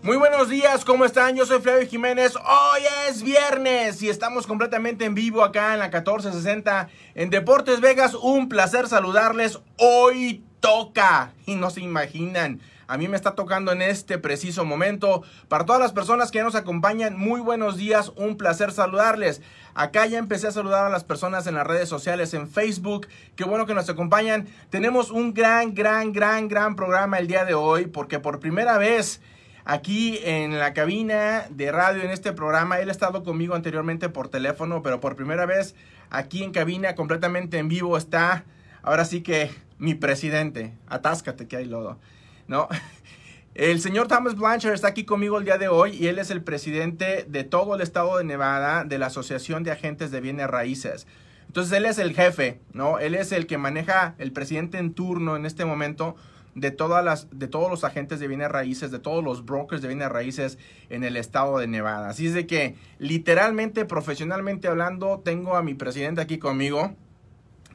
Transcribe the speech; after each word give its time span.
Muy 0.00 0.16
buenos 0.16 0.48
días, 0.48 0.84
¿cómo 0.84 1.04
están? 1.04 1.34
Yo 1.34 1.44
soy 1.44 1.60
Flavio 1.60 1.86
Jiménez. 1.88 2.36
Hoy 2.36 2.82
es 3.08 3.24
viernes 3.24 4.00
y 4.00 4.08
estamos 4.08 4.46
completamente 4.46 5.04
en 5.04 5.14
vivo 5.14 5.42
acá 5.42 5.72
en 5.72 5.80
la 5.80 5.86
1460 5.86 6.88
en 7.16 7.30
Deportes 7.30 7.80
Vegas. 7.80 8.14
Un 8.14 8.48
placer 8.48 8.86
saludarles. 8.86 9.58
Hoy 9.76 10.44
toca 10.60 11.32
y 11.46 11.56
no 11.56 11.70
se 11.70 11.80
imaginan. 11.80 12.60
A 12.86 12.96
mí 12.96 13.08
me 13.08 13.16
está 13.16 13.34
tocando 13.34 13.72
en 13.72 13.82
este 13.82 14.18
preciso 14.18 14.64
momento. 14.64 15.24
Para 15.48 15.66
todas 15.66 15.82
las 15.82 15.92
personas 15.92 16.30
que 16.30 16.44
nos 16.44 16.54
acompañan, 16.54 17.18
muy 17.18 17.40
buenos 17.40 17.76
días, 17.76 18.12
un 18.14 18.36
placer 18.36 18.70
saludarles. 18.70 19.42
Acá 19.74 20.06
ya 20.06 20.18
empecé 20.18 20.46
a 20.46 20.52
saludar 20.52 20.86
a 20.86 20.90
las 20.90 21.02
personas 21.02 21.48
en 21.48 21.56
las 21.56 21.66
redes 21.66 21.88
sociales, 21.88 22.34
en 22.34 22.48
Facebook. 22.48 23.08
Qué 23.34 23.42
bueno 23.42 23.66
que 23.66 23.74
nos 23.74 23.90
acompañan. 23.90 24.46
Tenemos 24.70 25.10
un 25.10 25.34
gran, 25.34 25.74
gran, 25.74 26.12
gran, 26.12 26.46
gran 26.46 26.76
programa 26.76 27.18
el 27.18 27.26
día 27.26 27.44
de 27.44 27.54
hoy 27.54 27.86
porque 27.86 28.20
por 28.20 28.38
primera 28.38 28.78
vez 28.78 29.20
aquí 29.68 30.18
en 30.24 30.58
la 30.58 30.72
cabina 30.72 31.44
de 31.50 31.70
radio 31.70 32.02
en 32.02 32.10
este 32.10 32.32
programa. 32.32 32.80
Él 32.80 32.88
ha 32.88 32.92
estado 32.92 33.22
conmigo 33.22 33.54
anteriormente 33.54 34.08
por 34.08 34.30
teléfono, 34.30 34.82
pero 34.82 34.98
por 34.98 35.14
primera 35.14 35.44
vez 35.44 35.74
aquí 36.08 36.42
en 36.42 36.52
cabina 36.52 36.94
completamente 36.94 37.58
en 37.58 37.68
vivo 37.68 37.98
está, 37.98 38.44
ahora 38.82 39.04
sí 39.04 39.22
que 39.22 39.50
mi 39.76 39.94
presidente. 39.94 40.72
Atáscate 40.88 41.46
que 41.46 41.58
hay 41.58 41.66
lodo, 41.66 41.98
¿no? 42.46 42.66
El 43.54 43.80
señor 43.80 44.08
Thomas 44.08 44.36
Blanchard 44.36 44.72
está 44.72 44.88
aquí 44.88 45.04
conmigo 45.04 45.36
el 45.36 45.44
día 45.44 45.58
de 45.58 45.68
hoy 45.68 45.90
y 45.96 46.06
él 46.06 46.20
es 46.20 46.30
el 46.30 46.42
presidente 46.42 47.26
de 47.28 47.42
todo 47.42 47.74
el 47.74 47.80
estado 47.80 48.16
de 48.16 48.22
Nevada 48.22 48.84
de 48.84 48.98
la 48.98 49.06
Asociación 49.06 49.64
de 49.64 49.72
Agentes 49.72 50.12
de 50.12 50.20
Bienes 50.20 50.46
Raíces. 50.46 51.08
Entonces 51.48 51.72
él 51.76 51.84
es 51.84 51.98
el 51.98 52.14
jefe, 52.14 52.60
¿no? 52.72 53.00
Él 53.00 53.16
es 53.16 53.32
el 53.32 53.48
que 53.48 53.58
maneja 53.58 54.14
el 54.18 54.32
presidente 54.32 54.78
en 54.78 54.94
turno 54.94 55.34
en 55.34 55.44
este 55.44 55.64
momento 55.64 56.14
de, 56.60 56.70
todas 56.70 57.04
las, 57.04 57.28
de 57.30 57.48
todos 57.48 57.70
los 57.70 57.84
agentes 57.84 58.20
de 58.20 58.28
bienes 58.28 58.50
raíces, 58.50 58.90
de 58.90 58.98
todos 58.98 59.22
los 59.22 59.44
brokers 59.44 59.82
de 59.82 59.88
bienes 59.88 60.08
raíces 60.08 60.58
en 60.90 61.04
el 61.04 61.16
estado 61.16 61.58
de 61.58 61.66
Nevada. 61.66 62.08
Así 62.08 62.26
es 62.26 62.34
de 62.34 62.46
que 62.46 62.76
literalmente, 62.98 63.84
profesionalmente 63.84 64.68
hablando, 64.68 65.20
tengo 65.24 65.56
a 65.56 65.62
mi 65.62 65.74
presidente 65.74 66.20
aquí 66.20 66.38
conmigo. 66.38 66.94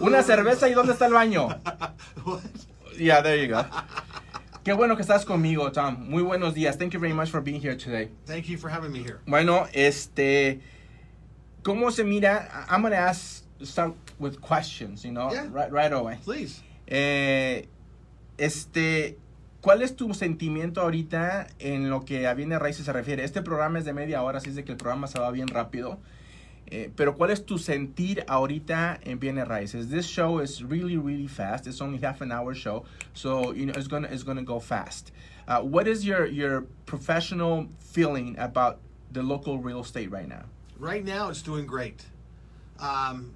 Una 0.00 0.22
cerveza 0.22 0.68
y 0.68 0.74
¿dónde 0.74 0.92
está 0.92 1.06
el 1.06 1.12
baño? 1.12 1.48
Yeah, 2.98 3.22
there 3.22 3.40
you 3.40 3.54
go. 3.54 3.64
Qué 4.64 4.72
bueno 4.72 4.96
que 4.96 5.02
estás 5.02 5.24
conmigo, 5.24 5.70
Tom. 5.70 6.08
Muy 6.10 6.20
buenos 6.22 6.52
días. 6.52 6.76
Thank 6.76 6.92
you 6.94 6.98
very 7.00 7.14
much 7.14 7.30
for 7.30 7.40
being 7.40 7.60
here 7.60 7.76
today. 7.76 8.10
Thank 8.26 8.46
you 8.46 8.58
for 8.58 8.68
having 8.68 8.90
me 8.90 8.98
here. 8.98 9.18
Bueno, 9.24 9.68
este, 9.72 10.60
¿cómo 11.62 11.92
se 11.92 12.02
mira? 12.02 12.66
I'm 12.68 12.82
going 12.82 12.90
to 12.92 12.98
ask, 12.98 13.44
start 13.62 13.94
with 14.18 14.40
questions, 14.40 15.04
you 15.04 15.12
know, 15.12 15.30
Yeah. 15.30 15.46
right, 15.52 15.70
right 15.70 15.92
away. 15.92 16.18
Please. 16.24 16.60
Eh, 16.88 17.68
este, 18.36 19.16
¿cuál 19.60 19.82
es 19.82 19.94
tu 19.94 20.12
sentimiento 20.12 20.80
ahorita 20.80 21.46
en 21.60 21.88
lo 21.88 22.04
que 22.04 22.26
a 22.26 22.34
bienes 22.34 22.58
raíces 22.58 22.84
se 22.84 22.92
refiere? 22.92 23.22
Este 23.22 23.42
programa 23.42 23.78
es 23.78 23.84
de 23.84 23.92
media 23.92 24.22
hora, 24.24 24.38
así 24.38 24.50
es 24.50 24.56
de 24.56 24.64
que 24.64 24.72
el 24.72 24.78
programa 24.78 25.06
se 25.06 25.20
va 25.20 25.30
bien 25.30 25.46
rápido. 25.46 26.00
Eh, 26.70 26.90
pero 26.94 27.16
¿cuál 27.16 27.30
es 27.30 27.46
tu 27.46 27.56
sentir 27.56 28.24
ahorita 28.28 29.00
en 29.02 29.18
bienes 29.18 29.48
raíces? 29.48 29.88
This 29.88 30.06
show 30.06 30.38
is 30.40 30.62
really, 30.62 30.98
really 30.98 31.26
fast. 31.26 31.66
It's 31.66 31.80
only 31.80 31.98
half 31.98 32.20
an 32.20 32.30
hour 32.30 32.54
show, 32.54 32.84
so 33.14 33.52
you 33.54 33.64
know 33.64 33.72
it's 33.74 33.88
gonna 33.88 34.08
it's 34.10 34.22
gonna 34.22 34.42
go 34.42 34.60
fast. 34.60 35.10
Uh, 35.46 35.60
what 35.62 35.88
is 35.88 36.04
your 36.04 36.26
your 36.26 36.66
professional 36.84 37.68
feeling 37.78 38.36
about 38.38 38.80
the 39.12 39.22
local 39.22 39.58
real 39.58 39.80
estate 39.80 40.10
right 40.10 40.28
now? 40.28 40.44
Right 40.78 41.04
now, 41.04 41.30
it's 41.30 41.40
doing 41.40 41.66
great. 41.66 42.04
Um, 42.78 43.34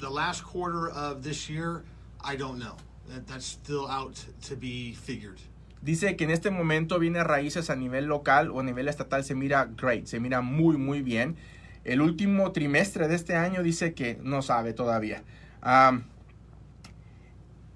the 0.00 0.10
last 0.10 0.42
quarter 0.42 0.90
of 0.90 1.22
this 1.22 1.48
year, 1.48 1.84
I 2.20 2.34
don't 2.34 2.58
know. 2.58 2.74
That, 3.08 3.28
that's 3.28 3.46
still 3.46 3.86
out 3.86 4.24
to 4.48 4.56
be 4.56 4.92
figured. 4.92 5.40
Dice 5.84 6.16
que 6.16 6.26
en 6.26 6.32
este 6.32 6.50
momento 6.50 6.98
viene 6.98 7.22
raíces 7.22 7.70
a 7.70 7.76
nivel 7.76 8.08
local 8.08 8.50
o 8.50 8.58
a 8.58 8.62
nivel 8.64 8.88
estatal 8.88 9.22
se 9.22 9.34
mira 9.34 9.68
great, 9.76 10.08
se 10.08 10.18
mira 10.18 10.42
muy 10.42 10.76
muy 10.76 11.00
bien. 11.00 11.36
El 11.84 12.00
último 12.00 12.52
trimestre 12.52 13.08
de 13.08 13.14
este 13.14 13.34
año 13.36 13.62
dice 13.62 13.94
que 13.94 14.18
no 14.22 14.42
sabe 14.42 14.72
todavía. 14.72 15.22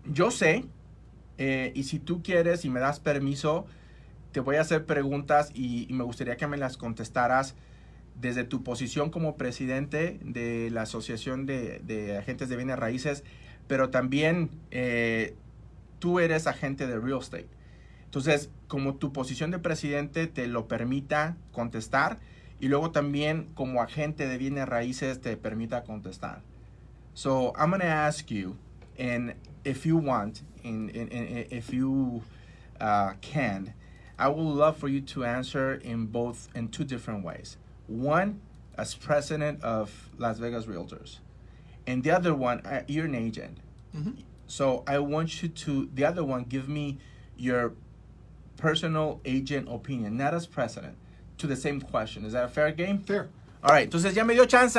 Yo 0.05 0.31
sé, 0.31 0.65
eh, 1.39 1.73
y 1.75 1.85
si 1.85 1.99
tú 1.99 2.23
quieres 2.23 2.65
y 2.65 2.71
me 2.71 2.81
das 2.81 3.01
permiso, 3.01 3.67
te 4.33 4.41
voy 4.41 4.57
a 4.57 4.61
hacer 4.61 4.87
preguntas 4.87 5.51
y, 5.55 5.89
me 5.91 6.05
gustaría 6.05 6.37
que 6.37 6.47
me 6.47 6.57
las 6.57 6.77
contestaras 6.77 7.55
desde 8.21 8.45
tu 8.45 8.63
posición 8.63 9.11
como 9.11 9.37
presidente 9.37 10.19
de 10.23 10.71
la 10.71 10.83
Asociación 10.83 11.45
de, 11.45 11.81
de 11.81 12.17
Agentes 12.17 12.49
de 12.49 12.57
Bienes 12.57 12.79
Raíces, 12.79 13.25
pero 13.67 13.91
también 13.91 14.51
eh, 14.71 15.35
tú 15.99 16.21
eres 16.21 16.47
agente 16.47 16.87
de 16.87 16.99
real 16.99 17.19
estate. 17.21 17.49
Entonces, 18.05 18.51
como 18.69 18.95
tu 18.95 19.13
posición 19.13 19.51
de 19.51 19.59
presidente 19.59 20.27
te 20.27 20.47
lo 20.47 20.69
permita 20.69 21.37
contestar 21.53 22.19
y 22.61 22.69
luego 22.69 22.91
también 22.91 23.55
como 23.55 23.81
agente 23.81 24.27
de 24.27 24.39
bienes 24.39 24.67
raíces 24.69 25.21
te 25.21 25.37
permita 25.37 25.85
contestar. 25.85 26.41
So, 27.15 27.53
I'm 27.57 27.71
going 27.71 27.81
to 27.81 27.87
ask 27.87 28.31
you, 28.31 28.57
and 28.99 29.35
if 29.65 29.87
you 29.87 29.97
want, 29.97 30.43
and, 30.65 30.91
and, 30.95 31.13
and 31.13 31.47
if 31.51 31.73
you 31.73 32.23
uh, 32.81 33.15
can, 33.21 33.73
I 34.19 34.29
would 34.29 34.43
love 34.43 34.77
for 34.77 34.89
you 34.89 35.01
to 35.01 35.25
answer 35.25 35.75
in 35.75 36.07
both, 36.07 36.49
in 36.55 36.69
two 36.69 36.85
different 36.85 37.25
ways. 37.25 37.57
One, 37.87 38.41
as 38.77 38.95
president 38.95 39.63
of 39.63 40.11
Las 40.19 40.39
Vegas 40.39 40.67
Realtors, 40.67 41.19
and 41.87 42.03
the 42.03 42.11
other 42.11 42.35
one, 42.35 42.61
uh, 42.67 42.83
you're 42.87 43.07
an 43.07 43.15
agent. 43.15 43.59
So 44.47 44.85
I 44.87 44.99
want 44.99 45.43
you 45.43 45.49
to, 45.49 45.89
the 45.95 46.05
other 46.05 46.23
one, 46.25 46.45
give 46.45 46.69
me 46.69 46.99
your 47.37 47.73
personal 48.57 49.21
agent 49.25 49.69
opinion, 49.71 50.17
not 50.17 50.35
as 50.35 50.47
president, 50.47 50.97
to 51.39 51.47
the 51.47 51.57
same 51.57 51.81
question. 51.81 52.25
Is 52.25 52.33
that 52.33 52.45
a 52.45 52.49
fair 52.49 52.73
game? 52.73 53.01
Fair. 53.01 53.29
All 53.63 53.75
right, 53.75 53.85
entonces 53.85 54.15
ya 54.15 54.25
me 54.25 54.35
dio 54.35 54.47
chance. 54.47 54.79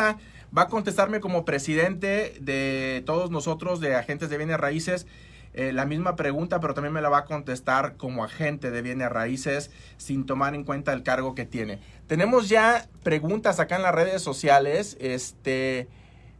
Va 0.55 0.61
a 0.61 0.67
contestarme 0.67 1.19
como 1.19 1.43
presidente 1.43 2.37
de 2.39 3.03
todos 3.05 3.29
nosotros, 3.31 3.81
de 3.81 3.95
agentes 3.95 4.29
de 4.29 4.37
bienes 4.37 4.57
raíces, 4.57 5.05
eh, 5.53 5.73
la 5.73 5.85
misma 5.85 6.15
pregunta, 6.15 6.59
pero 6.61 6.73
también 6.73 6.93
me 6.93 7.01
la 7.01 7.09
va 7.09 7.19
a 7.19 7.25
contestar 7.25 7.97
como 7.97 8.23
agente 8.23 8.71
de 8.71 8.81
bienes 8.81 9.09
raíces 9.09 9.71
sin 9.97 10.25
tomar 10.25 10.55
en 10.55 10.63
cuenta 10.63 10.93
el 10.93 11.03
cargo 11.03 11.35
que 11.35 11.45
tiene. 11.45 11.79
Tenemos 12.07 12.47
ya 12.47 12.87
preguntas 13.03 13.59
acá 13.59 13.75
en 13.75 13.81
las 13.81 13.93
redes 13.93 14.21
sociales. 14.21 14.95
Este. 15.01 15.89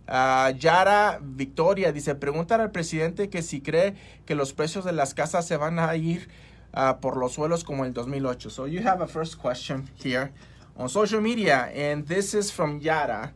ah, 0.08 0.54
Yara 0.58 1.20
Victoria 1.22 1.92
dice, 1.92 2.16
preguntar 2.16 2.62
al 2.62 2.72
presidente 2.72 3.30
que 3.30 3.42
si 3.42 3.60
cree 3.60 3.96
que 4.26 4.36
los 4.36 4.54
precios 4.54 4.86
de 4.86 4.94
las 4.94 5.14
casas 5.14 5.46
se 5.46 5.58
van 5.58 5.80
a 5.80 5.94
ir 5.98 6.30
ah, 6.74 6.94
por 6.94 7.16
los 7.16 7.36
suelos 7.36 7.64
como 7.64 7.84
el 7.84 7.92
2008. 7.92 8.50
So 8.50 8.66
you 8.66 8.82
have 8.82 9.02
a 9.02 9.08
first 9.08 9.38
question 9.40 9.90
here 9.96 10.32
on 10.76 10.90
social 10.90 11.22
media, 11.22 11.72
and 11.74 12.08
this 12.08 12.34
is 12.34 12.52
from 12.52 12.80
Yara. 12.80 13.34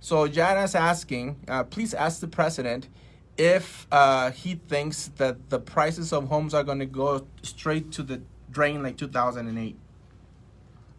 So 0.00 0.24
Yara's 0.24 0.74
asking, 0.74 1.36
uh, 1.48 1.64
please 1.64 1.94
ask 1.94 2.20
the 2.20 2.28
president 2.28 2.88
if 3.36 3.86
uh, 3.90 4.30
he 4.30 4.54
thinks 4.54 5.10
that 5.16 5.50
the 5.50 5.58
prices 5.58 6.12
of 6.12 6.28
homes 6.28 6.54
are 6.54 6.62
going 6.62 6.78
to 6.78 6.86
go 6.86 7.26
straight 7.42 7.90
to 7.92 8.02
the 8.02 8.20
drain 8.50 8.82
like 8.82 8.96
2008. 8.96 9.76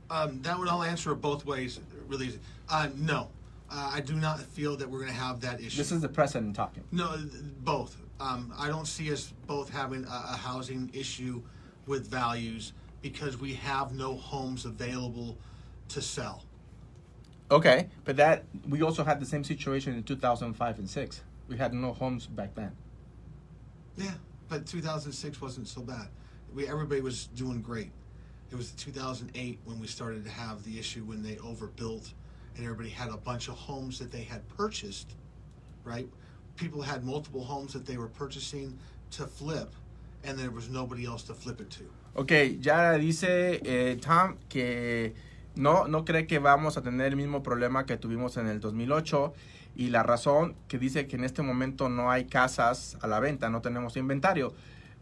Um, 0.10 0.42
that 0.42 0.58
would 0.60 0.68
all 0.68 0.84
answer 0.84 1.16
both 1.16 1.46
ways, 1.46 1.80
really 2.08 2.28
easy. 2.28 2.40
Uh, 2.70 2.90
no, 2.96 3.30
uh, 3.72 3.92
I 3.94 4.02
do 4.02 4.16
not 4.16 4.40
feel 4.40 4.76
that 4.78 4.90
we're 4.90 5.00
going 5.00 5.12
to 5.12 5.18
have 5.18 5.42
that 5.42 5.60
issue. 5.60 5.78
This 5.78 5.92
is 5.92 6.02
the 6.02 6.10
president 6.10 6.56
talking. 6.56 6.84
No, 6.92 7.16
th- 7.16 7.30
both. 7.64 7.98
Um, 8.20 8.54
I 8.58 8.68
don't 8.68 8.88
see 8.88 9.12
us 9.12 9.34
both 9.48 9.70
having 9.70 10.06
a, 10.06 10.24
a 10.32 10.38
housing 10.38 10.90
issue 10.94 11.42
with 11.86 12.08
values 12.08 12.74
because 13.02 13.40
we 13.40 13.54
have 13.54 13.94
no 13.94 14.16
homes 14.16 14.66
available 14.66 15.38
to 15.90 16.02
sell. 16.02 16.44
Okay, 17.52 17.90
but 18.04 18.16
that 18.18 18.44
we 18.68 18.82
also 18.82 19.04
had 19.04 19.20
the 19.20 19.26
same 19.26 19.44
situation 19.44 19.94
in 19.94 20.04
2005 20.04 20.80
and 20.80 20.90
6. 20.90 21.22
We 21.48 21.58
had 21.58 21.74
no 21.74 21.94
homes 21.94 22.26
back 22.26 22.56
then. 22.56 22.72
Yeah, 23.98 24.14
but 24.50 24.66
2006 24.66 25.40
wasn't 25.42 25.68
so 25.68 25.82
bad. 25.82 26.08
we 26.54 26.68
everybody 26.68 27.02
was 27.02 27.28
doing 27.28 27.62
great. 27.62 27.92
It 28.52 28.56
was 28.56 28.72
2008 28.72 29.60
when 29.66 29.80
we 29.80 29.88
started 29.88 30.24
to 30.26 30.32
have 30.32 30.64
the 30.64 30.80
issue 30.80 31.04
when 31.04 31.22
they 31.22 31.38
overbuilt 31.38 32.14
and 32.56 32.64
everybody 32.64 32.90
had 32.90 33.10
a 33.10 33.18
bunch 33.18 33.48
of 33.48 33.56
homes 33.56 34.00
that 34.00 34.12
they 34.12 34.24
had 34.24 34.48
purchased, 34.50 35.14
right? 35.84 36.08
People 36.56 36.82
had 36.82 37.04
multiple 37.04 37.44
homes 37.44 37.74
that 37.74 37.86
they 37.86 37.98
were 37.98 38.08
purchasing 38.08 38.78
to 39.12 39.28
flip 39.28 39.74
and 40.28 40.38
there 40.38 40.50
was 40.50 40.70
nobody 40.70 41.06
else 41.06 41.26
to 41.26 41.34
flip 41.34 41.62
it 41.62 41.70
to. 41.78 41.86
Ok, 42.14 42.32
ya 42.60 42.94
dice 42.94 43.62
eh, 43.64 43.98
Tom 43.98 44.36
que 44.48 45.14
no, 45.56 45.88
no 45.88 46.06
cree 46.06 46.28
que 46.28 46.40
vamos 46.40 46.78
a 46.78 46.82
tener 46.82 47.08
el 47.08 47.16
mismo 47.16 47.44
problema 47.44 47.86
que 47.86 47.98
tuvimos 47.98 48.38
en 48.38 48.48
el 48.48 48.60
2008 48.60 49.34
y 49.76 49.90
la 49.90 50.04
razón 50.04 50.56
que 50.68 50.80
dice 50.80 51.08
que 51.08 51.18
en 51.18 51.24
este 51.24 51.42
momento 51.42 51.90
no 51.90 52.12
hay 52.12 52.26
casas 52.26 52.98
a 53.02 53.08
la 53.08 53.20
venta, 53.20 53.50
no 53.50 53.62
tenemos 53.62 53.98
inventario. 53.98 54.54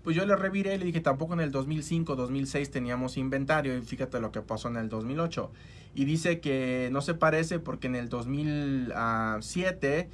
Pues 0.03 0.15
yo 0.15 0.25
le 0.25 0.35
reviré 0.35 0.75
y 0.75 0.77
le 0.79 0.85
dije, 0.85 0.99
tampoco 0.99 1.33
en 1.33 1.39
el 1.39 1.51
2005, 1.51 2.15
2006 2.15 2.71
teníamos 2.71 3.17
inventario 3.17 3.77
y 3.77 3.81
fíjate 3.81 4.19
lo 4.19 4.31
que 4.31 4.41
pasó 4.41 4.67
en 4.67 4.77
el 4.77 4.89
2008. 4.89 5.51
Y 5.95 6.05
dice 6.05 6.39
que 6.39 6.89
no 6.91 7.01
se 7.01 7.13
parece 7.13 7.59
porque 7.59 7.87
en 7.87 7.95
el 7.95 8.09
2007, 8.09 10.09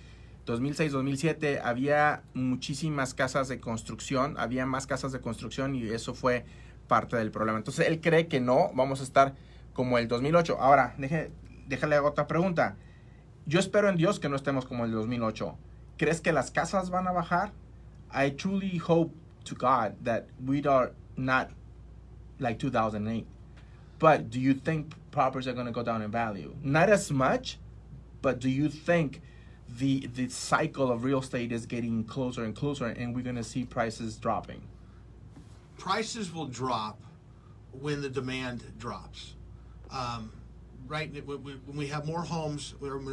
2006, 0.49 0.91
2007 0.93 1.59
había 1.63 2.23
muchísimas 2.33 3.13
casas 3.13 3.47
de 3.49 3.59
construcción, 3.59 4.35
había 4.39 4.65
más 4.65 4.87
casas 4.87 5.11
de 5.11 5.21
construcción 5.21 5.75
y 5.75 5.87
eso 5.89 6.15
fue 6.15 6.43
parte 6.87 7.15
del 7.17 7.29
problema. 7.29 7.59
Entonces 7.59 7.87
él 7.87 8.01
cree 8.01 8.27
que 8.27 8.39
no, 8.39 8.71
vamos 8.73 8.99
a 8.99 9.03
estar 9.03 9.35
como 9.73 9.99
el 9.99 10.07
2008. 10.07 10.57
Ahora, 10.59 10.95
deje, 10.97 11.31
déjale 11.67 11.99
otra 11.99 12.25
pregunta. 12.25 12.77
Yo 13.45 13.59
espero 13.59 13.89
en 13.89 13.95
Dios 13.95 14.19
que 14.19 14.27
no 14.27 14.35
estemos 14.35 14.65
como 14.65 14.85
el 14.85 14.91
2008. 14.91 15.55
¿Crees 15.97 16.19
que 16.19 16.33
las 16.33 16.49
casas 16.49 16.89
van 16.89 17.07
a 17.07 17.11
bajar? 17.11 17.51
I 18.11 18.31
truly 18.31 18.79
hope 18.79 19.13
to 19.43 19.55
God 19.55 19.93
that 20.03 20.23
we 20.43 20.63
are 20.67 20.93
not 21.15 21.49
like 22.39 22.57
2008. 22.57 23.27
But 23.99 24.31
do 24.31 24.39
you 24.39 24.55
think 24.55 24.95
properties 25.11 25.47
are 25.47 25.53
going 25.53 25.67
to 25.67 25.71
go 25.71 25.83
down 25.83 26.01
in 26.01 26.09
value? 26.09 26.55
Not 26.63 26.89
as 26.89 27.11
much, 27.11 27.59
but 28.23 28.39
do 28.39 28.49
you 28.49 28.69
think 28.69 29.21
the 29.77 30.07
the 30.07 30.29
cycle 30.29 30.91
of 30.91 31.03
real 31.03 31.19
estate 31.19 31.51
is 31.51 31.65
getting 31.65 32.03
closer 32.03 32.43
and 32.43 32.55
closer 32.55 32.87
and 32.87 33.15
we're 33.15 33.21
going 33.21 33.35
to 33.35 33.43
see 33.43 33.65
prices 33.65 34.17
dropping? 34.17 34.61
Prices 35.77 36.33
will 36.33 36.47
drop 36.47 36.99
when 37.71 38.01
the 38.01 38.09
demand 38.09 38.63
drops. 38.77 39.35
Um, 39.91 40.31
right 40.87 41.11
when 41.25 41.59
we, 41.75 41.87
have 41.87 42.05
more 42.05 42.23
homes 42.23 42.73
when 42.79 43.05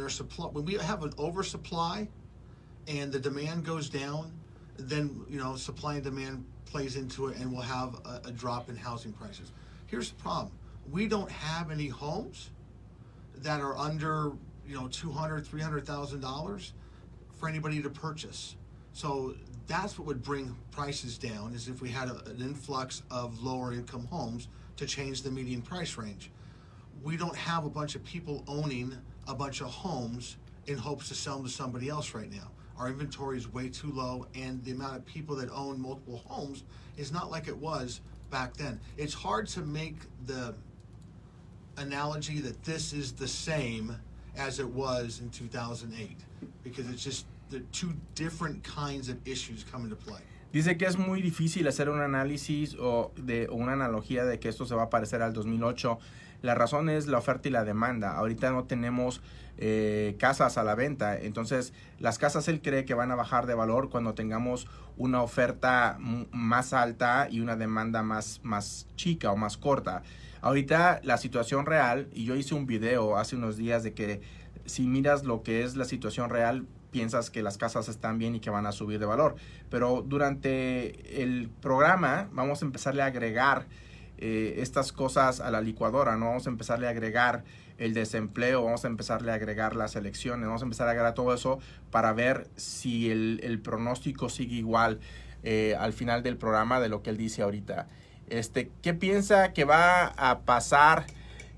we 0.65 0.73
have 0.75 1.03
an 1.03 1.13
oversupply 1.19 2.07
and 2.87 3.11
the 3.11 3.19
demand 3.19 3.63
goes 3.63 3.89
down 3.89 4.31
then 4.77 5.23
you 5.29 5.37
know 5.37 5.55
supply 5.55 5.95
and 5.95 6.03
demand 6.03 6.43
plays 6.65 6.95
into 6.95 7.27
it 7.27 7.37
and 7.37 7.51
we'll 7.51 7.61
have 7.61 7.95
a, 8.05 8.27
a 8.27 8.31
drop 8.31 8.69
in 8.69 8.75
housing 8.75 9.13
prices 9.13 9.51
here's 9.85 10.09
the 10.09 10.15
problem 10.15 10.51
we 10.91 11.07
don't 11.07 11.31
have 11.31 11.69
any 11.71 11.87
homes 11.87 12.49
that 13.35 13.61
are 13.61 13.77
under 13.77 14.31
you 14.67 14.75
know 14.75 14.87
200 14.87 15.45
300000 15.45 16.19
dollars 16.19 16.73
for 17.39 17.47
anybody 17.47 17.81
to 17.81 17.89
purchase 17.89 18.55
so 18.93 19.35
that's 19.67 19.99
what 19.99 20.07
would 20.07 20.23
bring 20.23 20.55
prices 20.71 21.17
down 21.17 21.53
is 21.53 21.67
if 21.67 21.81
we 21.81 21.89
had 21.89 22.09
a, 22.09 22.15
an 22.25 22.41
influx 22.41 23.03
of 23.11 23.41
lower 23.43 23.73
income 23.73 24.05
homes 24.05 24.47
to 24.75 24.85
change 24.85 25.21
the 25.21 25.31
median 25.31 25.61
price 25.61 25.97
range 25.97 26.31
we 27.03 27.15
don't 27.17 27.35
have 27.35 27.65
a 27.65 27.69
bunch 27.69 27.95
of 27.95 28.03
people 28.03 28.43
owning 28.47 28.93
a 29.27 29.35
bunch 29.35 29.61
of 29.61 29.67
homes 29.67 30.37
in 30.67 30.77
hopes 30.77 31.07
to 31.09 31.15
sell 31.15 31.37
them 31.37 31.45
to 31.45 31.51
somebody 31.51 31.89
else 31.89 32.13
right 32.13 32.31
now. 32.31 32.51
Our 32.77 32.89
inventory 32.89 33.37
is 33.37 33.51
way 33.51 33.69
too 33.69 33.91
low, 33.91 34.27
and 34.35 34.63
the 34.63 34.71
amount 34.71 34.97
of 34.97 35.05
people 35.05 35.35
that 35.37 35.49
own 35.51 35.81
multiple 35.81 36.21
homes 36.25 36.63
is 36.97 37.11
not 37.11 37.31
like 37.31 37.47
it 37.47 37.57
was 37.57 38.01
back 38.29 38.55
then. 38.55 38.79
It's 38.97 39.13
hard 39.13 39.47
to 39.49 39.61
make 39.61 39.95
the 40.25 40.53
analogy 41.77 42.39
that 42.41 42.63
this 42.63 42.93
is 42.93 43.13
the 43.13 43.27
same 43.27 43.95
as 44.37 44.59
it 44.59 44.67
was 44.67 45.19
in 45.19 45.29
2008 45.29 46.17
because 46.63 46.89
it's 46.89 47.03
just 47.03 47.25
the 47.49 47.59
two 47.71 47.93
different 48.15 48.63
kinds 48.63 49.09
of 49.09 49.17
issues 49.27 49.63
come 49.63 49.83
into 49.83 49.95
play. 49.95 50.19
Dice 50.53 50.77
que 50.77 50.85
es 50.85 50.97
muy 50.97 51.21
difícil 51.21 51.67
hacer 51.67 51.89
un 51.89 51.99
análisis 51.99 52.75
o 52.79 53.11
de 53.17 53.49
una 53.51 53.73
analogía 53.73 54.23
de 54.25 54.39
que 54.39 54.47
esto 54.47 54.65
se 54.65 54.75
va 54.75 54.83
a 54.83 54.89
parecer 54.89 55.21
al 55.21 55.33
2008 55.33 55.99
La 56.41 56.55
razón 56.55 56.89
es 56.89 57.07
la 57.07 57.17
oferta 57.17 57.49
y 57.49 57.51
la 57.51 57.65
demanda. 57.65 58.15
Ahorita 58.15 58.51
no 58.51 58.63
tenemos 58.63 59.21
eh, 59.57 60.15
casas 60.19 60.57
a 60.57 60.63
la 60.63 60.75
venta. 60.75 61.17
Entonces, 61.17 61.73
las 61.99 62.19
casas 62.19 62.47
él 62.47 62.61
cree 62.61 62.85
que 62.85 62.93
van 62.93 63.11
a 63.11 63.15
bajar 63.15 63.47
de 63.47 63.55
valor 63.55 63.89
cuando 63.89 64.13
tengamos 64.13 64.67
una 64.97 65.21
oferta 65.21 65.97
más 66.31 66.73
alta 66.73 67.27
y 67.29 67.39
una 67.39 67.55
demanda 67.55 68.03
más, 68.03 68.39
más 68.43 68.87
chica 68.95 69.31
o 69.31 69.35
más 69.35 69.57
corta. 69.57 70.03
Ahorita 70.41 71.01
la 71.03 71.17
situación 71.17 71.65
real, 71.65 72.07
y 72.13 72.25
yo 72.25 72.35
hice 72.35 72.53
un 72.53 72.67
video 72.67 73.17
hace 73.17 73.35
unos 73.35 73.57
días 73.57 73.83
de 73.83 73.93
que 73.93 74.21
si 74.65 74.85
miras 74.85 75.23
lo 75.23 75.41
que 75.41 75.63
es 75.63 75.75
la 75.75 75.85
situación 75.85 76.29
real, 76.29 76.67
piensas 76.91 77.29
que 77.29 77.43
las 77.43 77.57
casas 77.57 77.89
están 77.89 78.17
bien 78.17 78.35
y 78.35 78.39
que 78.39 78.49
van 78.49 78.65
a 78.65 78.71
subir 78.71 78.99
de 78.99 79.05
valor. 79.05 79.35
Pero 79.69 80.01
durante 80.01 81.21
el 81.21 81.49
programa 81.61 82.29
vamos 82.31 82.61
a 82.61 82.65
empezarle 82.65 83.01
a 83.01 83.05
agregar 83.05 83.65
eh, 84.17 84.55
estas 84.57 84.91
cosas 84.91 85.39
a 85.39 85.51
la 85.51 85.61
licuadora, 85.61 86.17
¿no? 86.17 86.27
Vamos 86.27 86.47
a 86.47 86.49
empezarle 86.49 86.87
a 86.87 86.89
agregar 86.89 87.43
el 87.77 87.93
desempleo, 87.93 88.63
vamos 88.63 88.83
a 88.83 88.87
empezarle 88.87 89.31
a 89.31 89.35
agregar 89.35 89.75
las 89.75 89.95
elecciones, 89.95 90.47
vamos 90.47 90.63
a 90.63 90.65
empezar 90.65 90.87
a 90.87 90.91
agregar 90.91 91.13
todo 91.13 91.33
eso 91.33 91.59
para 91.91 92.13
ver 92.13 92.47
si 92.55 93.11
el, 93.11 93.61
pronóstico 93.63 94.29
sigue 94.29 94.55
igual 94.55 94.99
eh, 95.43 95.75
al 95.79 95.93
final 95.93 96.23
del 96.23 96.37
programa 96.37 96.79
de 96.79 96.89
lo 96.89 97.03
que 97.03 97.11
él 97.11 97.17
dice 97.17 97.43
ahorita. 97.43 97.87
Este, 98.27 98.71
¿Qué 98.81 98.95
piensa 98.95 99.53
que 99.53 99.63
va 99.63 100.07
a 100.07 100.39
pasar 100.39 101.05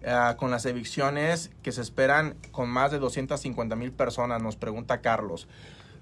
uh, 0.05 0.35
con 0.37 0.51
las 0.51 0.65
evicciones 0.65 1.49
que 1.61 1.71
se 1.71 1.81
esperan 1.81 2.35
con 2.51 2.69
más 2.69 2.91
de 2.91 2.99
250 2.99 3.75
mil 3.75 3.91
personas? 3.91 4.41
Nos 4.41 4.55
pregunta 4.55 5.01
Carlos. 5.01 5.47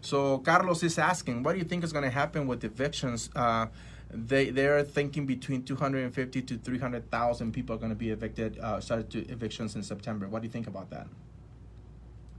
So 0.02 0.40
Carlos 0.40 0.84
is 0.84 1.00
asking, 1.00 1.44
what 1.44 1.54
do 1.54 1.60
you 1.60 1.66
think 1.66 1.84
is 1.84 1.92
going 1.92 2.06
to 2.06 2.12
happen 2.12 2.48
with 2.48 2.64
evictions? 2.64 3.30
Uh, 3.36 3.68
they 4.10 4.52
they're 4.52 4.84
thinking 4.84 5.26
between 5.26 5.64
250 5.64 6.42
to 6.44 6.58
300,000 6.58 7.52
people 7.52 7.76
are 7.76 7.80
going 7.80 7.90
to 7.90 7.96
be 7.96 8.10
evicted, 8.10 8.58
uh, 8.60 8.80
started 8.80 9.10
to 9.10 9.28
evictions 9.30 9.76
in 9.76 9.84
September. 9.84 10.28
What 10.28 10.42
do 10.42 10.48
you 10.48 10.52
think 10.52 10.68
about 10.68 10.90
that? 10.92 11.08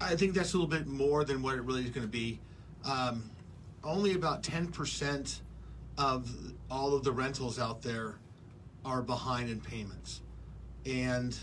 I 0.01 0.15
think 0.15 0.35
that's 0.35 0.55
a 0.55 0.57
little 0.57 0.71
bit 0.71 0.87
more 0.87 1.25
than 1.25 1.43
what 1.43 1.57
it 1.57 1.63
really 1.63 1.85
is 1.85 1.91
going 1.91 2.07
to 2.07 2.11
be. 2.11 2.41
Um, 2.85 3.31
only 3.83 4.15
about 4.15 4.43
10% 4.43 5.41
of 5.99 6.31
all 6.71 6.95
of 6.95 7.03
the 7.03 7.13
rentals 7.13 7.59
out 7.59 7.83
there 7.83 8.15
are 8.85 9.03
behind 9.03 9.51
in 9.51 9.61
payments. 9.61 10.23
And 10.87 11.37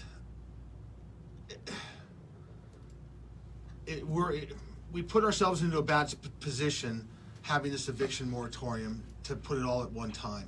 it, 3.87 4.07
we're, 4.07 4.31
it, 4.31 4.51
we 4.91 5.01
put 5.01 5.23
ourselves 5.23 5.61
into 5.61 5.77
a 5.77 5.83
bad 5.83 6.13
position 6.39 7.07
having 7.41 7.71
this 7.71 7.89
eviction 7.89 8.29
moratorium 8.29 9.03
to 9.23 9.35
put 9.35 9.57
it 9.57 9.63
all 9.63 9.83
at 9.83 9.91
one 9.91 10.11
time. 10.11 10.47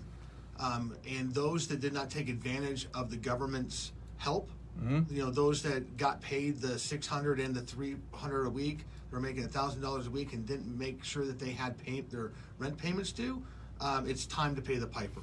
Um, 0.59 0.95
and 1.07 1.33
those 1.33 1.67
that 1.67 1.79
did 1.79 1.93
not 1.93 2.09
take 2.09 2.29
advantage 2.29 2.87
of 2.93 3.11
the 3.11 3.17
government's 3.17 3.91
help, 4.17 4.49
mm-hmm. 4.79 5.13
you 5.13 5.23
know, 5.23 5.29
those 5.29 5.61
that 5.63 5.97
got 5.97 6.19
paid 6.21 6.59
the 6.59 6.79
600 6.79 7.39
and 7.39 7.55
the 7.55 7.61
300 7.61 8.45
a 8.45 8.49
week, 8.49 8.85
they're 9.11 9.19
making 9.19 9.47
$1,000 9.47 10.07
a 10.07 10.09
week 10.09 10.33
and 10.33 10.45
didn't 10.45 10.77
make 10.77 11.03
sure 11.03 11.25
that 11.25 11.39
they 11.39 11.51
had 11.51 11.77
pay, 11.77 12.01
their 12.01 12.31
rent 12.57 12.77
payments 12.77 13.11
due, 13.11 13.43
um, 13.79 14.07
it's 14.09 14.25
time 14.25 14.55
to 14.55 14.61
pay 14.61 14.77
the 14.77 14.87
piper. 14.87 15.21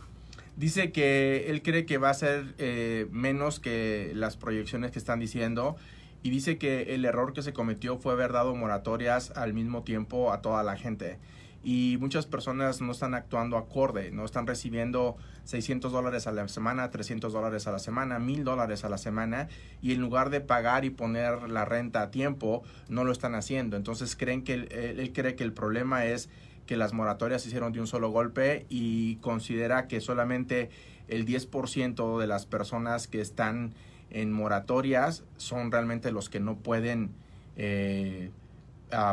Dice 0.57 0.93
que 0.93 1.51
él 1.51 1.63
cree 1.63 1.85
que 1.85 1.99
va 1.99 2.11
a 2.11 2.15
ser 2.15 2.55
eh, 2.59 3.07
menos 3.11 3.59
que 3.59 4.13
las 4.15 4.37
proyecciones 4.37 4.93
que 4.93 4.99
están 4.99 5.19
diciendo 5.19 5.77
y 6.23 6.31
dice 6.31 6.59
que 6.59 6.95
el 6.95 7.05
error 7.05 7.33
que 7.33 7.43
se 7.43 7.53
cometió 7.53 7.99
fue 7.99 8.13
haber 8.13 8.33
dado 8.33 8.55
moratorias 8.55 9.33
al 9.33 9.53
mismo 9.53 9.83
tiempo 9.83 10.33
a 10.33 10.43
toda 10.43 10.63
la 10.63 10.77
gente 10.77 11.19
y 11.65 11.97
muchas 11.99 12.27
personas 12.27 12.83
no 12.83 12.93
están 12.93 13.15
actuando 13.15 13.57
acorde, 13.57 14.11
no 14.11 14.27
están 14.27 14.47
recibiendo 14.47 15.17
600 15.45 15.91
dólares 15.91 16.27
a 16.27 16.33
la 16.33 16.47
semana, 16.47 16.91
300 16.91 17.33
dólares 17.33 17.67
a 17.67 17.73
la 17.73 17.79
semana, 17.79 18.19
1000 18.19 18.45
dólares 18.45 18.85
a 18.85 18.91
la 18.91 18.99
semana 18.99 19.49
y 19.81 19.93
en 19.93 20.01
lugar 20.01 20.29
de 20.29 20.43
pagar 20.43 20.85
y 20.85 20.91
poner 20.91 21.49
la 21.49 21.65
renta 21.65 22.03
a 22.03 22.11
tiempo, 22.11 22.63
no 22.89 23.05
lo 23.05 23.13
están 23.13 23.35
haciendo. 23.35 23.79
Entonces 23.79 24.15
creen 24.15 24.45
que 24.45 24.53
él, 24.55 25.13
cree 25.15 25.35
que 25.37 25.45
el 25.45 25.55
problema 25.55 26.05
es 26.05 26.29
que 26.67 26.77
las 26.77 26.93
moratorias 26.93 27.43
se 27.43 27.49
hicieron 27.49 27.73
de 27.73 27.81
un 27.81 27.87
solo 27.87 28.11
golpe 28.11 28.67
y 28.69 29.17
considera 29.17 29.87
que 29.87 30.01
solamente 30.01 30.71
el 31.09 31.27
10% 31.27 32.19
de 32.19 32.27
las 32.27 32.47
personas 32.47 33.07
que 33.07 33.21
están 33.21 33.75
en 34.11 34.33
moratorias 34.33 35.25
son 35.37 35.71
realmente 35.71 36.13
los 36.13 36.29
que 36.29 36.41
no 36.41 36.57
pueden 36.57 37.11
eh, 37.57 38.31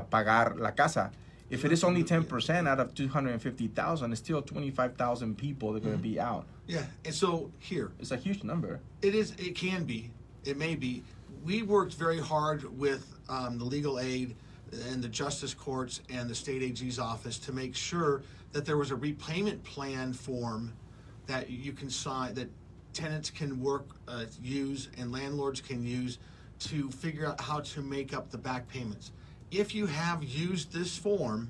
pagar 0.09 0.57
la 0.57 0.75
casa. 0.75 1.11
If 1.49 1.65
it 1.65 1.73
is 1.73 1.83
only 1.83 2.03
10% 2.03 2.67
out 2.67 2.79
of 2.79 2.93
250,000, 2.93 4.11
it's 4.13 4.21
still 4.21 4.41
25,000 4.41 5.35
people 5.35 5.73
that 5.73 5.79
are 5.79 5.85
going 5.85 5.97
to 5.97 6.01
be 6.01 6.15
mm-hmm. 6.15 6.35
out. 6.35 6.45
Yeah, 6.65 6.85
and 7.03 7.13
so 7.13 7.51
here. 7.59 7.91
It's 7.99 8.11
a 8.11 8.15
huge 8.15 8.45
number. 8.45 8.79
It 9.01 9.13
is, 9.13 9.31
it 9.31 9.55
can 9.55 9.83
be, 9.83 10.11
it 10.45 10.57
may 10.57 10.75
be. 10.75 11.03
We 11.43 11.63
worked 11.63 11.95
very 11.95 12.19
hard 12.19 12.63
with 12.79 13.05
um, 13.27 13.57
the 13.57 13.65
legal 13.65 13.99
aid 13.99 14.35
and 14.71 15.03
the 15.03 15.07
justice 15.07 15.53
courts 15.53 16.01
and 16.09 16.29
the 16.29 16.35
state 16.35 16.61
AG's 16.61 16.99
office 16.99 17.37
to 17.39 17.51
make 17.51 17.75
sure 17.75 18.23
that 18.51 18.65
there 18.65 18.77
was 18.77 18.91
a 18.91 18.95
repayment 18.95 19.63
plan 19.63 20.13
form 20.13 20.73
that 21.27 21.49
you 21.49 21.71
can 21.73 21.89
sign 21.89 22.33
that 22.33 22.49
tenants 22.93 23.29
can 23.29 23.61
work 23.61 23.85
uh, 24.07 24.25
use 24.41 24.89
and 24.97 25.11
landlords 25.11 25.61
can 25.61 25.83
use 25.83 26.19
to 26.59 26.89
figure 26.91 27.25
out 27.25 27.39
how 27.39 27.59
to 27.59 27.81
make 27.81 28.13
up 28.13 28.29
the 28.29 28.37
back 28.37 28.67
payments. 28.67 29.11
If 29.49 29.73
you 29.73 29.85
have 29.87 30.23
used 30.23 30.71
this 30.71 30.97
form 30.97 31.49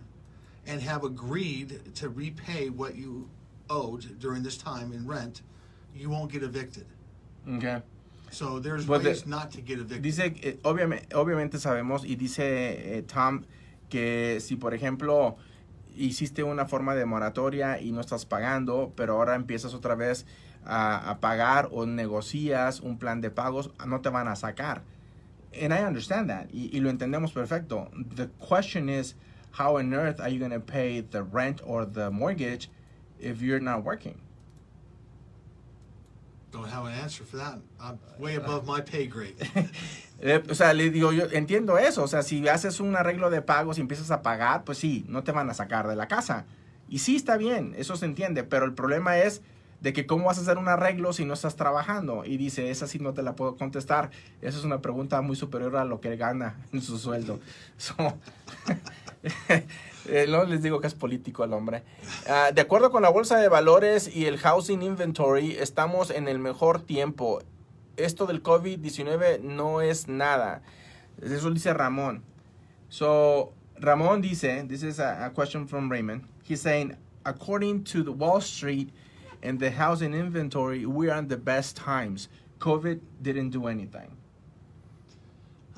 and 0.65 0.81
have 0.81 1.03
agreed 1.03 1.95
to 1.95 2.09
repay 2.09 2.69
what 2.69 2.95
you 2.95 3.29
owed 3.69 4.19
during 4.19 4.43
this 4.43 4.57
time 4.57 4.93
in 4.93 5.05
rent, 5.07 5.41
you 5.95 6.09
won't 6.09 6.31
get 6.31 6.43
evicted. 6.43 6.85
Okay. 7.49 7.81
So 8.31 8.59
there's 8.59 8.85
But 8.85 9.03
the- 9.03 9.09
ways 9.09 9.27
not 9.27 9.51
to 9.51 9.61
get 9.61 9.79
evicted. 9.79 10.01
Dice, 10.01 10.33
que, 10.33 10.59
obviamente, 10.63 11.13
obviamente 11.15 11.59
sabemos 11.59 12.05
y 12.05 12.15
dice 12.15 12.97
eh, 12.97 13.03
Tom 13.03 13.43
que 13.89 14.39
si 14.39 14.55
por 14.55 14.73
ejemplo 14.73 15.35
hiciste 15.97 16.43
una 16.43 16.65
forma 16.65 16.95
de 16.95 17.05
moratoria 17.05 17.79
y 17.81 17.91
no 17.91 17.99
estás 17.99 18.25
pagando, 18.25 18.93
pero 18.95 19.15
ahora 19.15 19.35
empiezas 19.35 19.73
otra 19.73 19.95
vez 19.95 20.25
a, 20.63 21.09
a 21.09 21.19
pagar 21.19 21.67
o 21.71 21.85
negocias 21.85 22.79
un 22.79 22.97
plan 22.97 23.19
de 23.19 23.29
pagos, 23.31 23.71
no 23.85 23.99
te 23.99 24.09
van 24.09 24.27
a 24.29 24.35
sacar. 24.37 24.83
And 25.53 25.73
I 25.73 25.83
understand 25.83 26.29
that 26.29 26.47
y, 26.53 26.69
y 26.71 26.79
lo 26.79 26.89
entendemos 26.89 27.33
perfecto. 27.33 27.89
The 28.15 28.29
question 28.39 28.87
is, 28.87 29.15
how 29.51 29.77
on 29.77 29.93
earth 29.93 30.21
are 30.21 30.29
you 30.29 30.39
going 30.39 30.51
to 30.51 30.61
pay 30.61 31.01
the 31.01 31.23
rent 31.23 31.59
or 31.65 31.85
the 31.85 32.09
mortgage 32.09 32.69
if 33.19 33.41
you're 33.41 33.59
not 33.59 33.83
working? 33.83 34.15
Don't 36.51 36.69
have 36.69 36.85
an 36.85 36.93
answer 36.93 37.23
for 37.23 37.37
that. 37.37 37.59
I'm 37.79 37.97
way 38.19 38.35
above 38.35 38.65
my 38.65 38.81
pay 38.81 39.07
grade. 39.07 39.35
Eh, 40.23 40.39
o 40.51 40.53
sea, 40.53 40.71
le 40.75 40.91
digo, 40.91 41.11
yo 41.11 41.25
entiendo 41.31 41.79
eso. 41.79 42.03
O 42.03 42.07
sea, 42.07 42.21
si 42.21 42.47
haces 42.47 42.79
un 42.79 42.95
arreglo 42.95 43.31
de 43.31 43.41
pagos 43.41 43.79
y 43.79 43.81
empiezas 43.81 44.11
a 44.11 44.21
pagar, 44.21 44.63
pues 44.63 44.77
sí, 44.77 45.03
no 45.07 45.23
te 45.23 45.31
van 45.31 45.49
a 45.49 45.55
sacar 45.55 45.87
de 45.87 45.95
la 45.95 46.07
casa. 46.07 46.45
Y 46.87 46.99
sí 46.99 47.15
está 47.15 47.37
bien, 47.37 47.73
eso 47.75 47.95
se 47.95 48.05
entiende. 48.05 48.43
Pero 48.43 48.65
el 48.65 48.73
problema 48.73 49.17
es 49.17 49.41
de 49.79 49.93
que 49.93 50.05
cómo 50.05 50.25
vas 50.25 50.37
a 50.37 50.41
hacer 50.41 50.59
un 50.59 50.67
arreglo 50.67 51.11
si 51.11 51.25
no 51.25 51.33
estás 51.33 51.55
trabajando. 51.55 52.23
Y 52.23 52.37
dice, 52.37 52.69
esa 52.69 52.85
sí 52.85 52.99
no 52.99 53.13
te 53.13 53.23
la 53.23 53.35
puedo 53.35 53.57
contestar. 53.57 54.11
Esa 54.43 54.59
es 54.59 54.63
una 54.63 54.79
pregunta 54.79 55.21
muy 55.21 55.35
superior 55.35 55.75
a 55.75 55.85
lo 55.85 55.99
que 56.01 56.15
gana 56.17 56.55
en 56.71 56.81
su 56.81 56.97
sueldo. 56.99 57.39
So, 57.77 57.95
no 60.29 60.43
les 60.45 60.61
digo 60.61 60.79
que 60.81 60.87
es 60.87 60.93
político 60.93 61.43
el 61.43 61.53
hombre. 61.53 61.83
Ah, 62.27 62.51
de 62.53 62.61
acuerdo 62.61 62.91
con 62.91 63.01
la 63.01 63.09
bolsa 63.09 63.37
de 63.37 63.49
valores 63.49 64.13
y 64.13 64.25
el 64.25 64.37
housing 64.37 64.81
inventory, 64.81 65.51
estamos 65.51 66.09
en 66.09 66.27
el 66.27 66.39
mejor 66.39 66.81
tiempo. 66.81 67.41
Esto 67.97 68.25
del 68.25 68.41
COVID-19 68.41 69.41
no 69.41 69.81
es 69.81 70.07
nada. 70.07 70.61
Eso 71.21 71.51
dice 71.51 71.73
Ramón. 71.73 72.23
So, 72.89 73.53
Ramón 73.79 74.21
dice, 74.21 74.65
this 74.67 74.83
is 74.83 74.99
a, 74.99 75.25
a 75.25 75.29
question 75.29 75.67
from 75.67 75.89
Raymond. 75.89 76.23
He's 76.43 76.61
saying, 76.61 76.97
according 77.25 77.83
to 77.85 78.03
the 78.03 78.11
Wall 78.11 78.41
Street 78.41 78.89
and 79.43 79.59
the 79.59 79.71
housing 79.71 80.13
inventory, 80.13 80.85
we 80.85 81.09
are 81.09 81.19
in 81.19 81.27
the 81.27 81.37
best 81.37 81.77
times. 81.77 82.27
COVID 82.59 82.99
didn't 83.21 83.49
do 83.51 83.67
anything. 83.67 84.17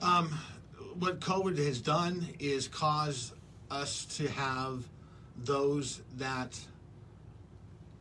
Um, 0.01 0.29
what 0.99 1.19
COVID 1.19 1.57
has 1.57 1.81
done 1.81 2.27
is 2.39 2.67
caused 2.67 3.33
us 3.71 4.05
to 4.17 4.29
have 4.29 4.83
those 5.37 6.01
that 6.17 6.59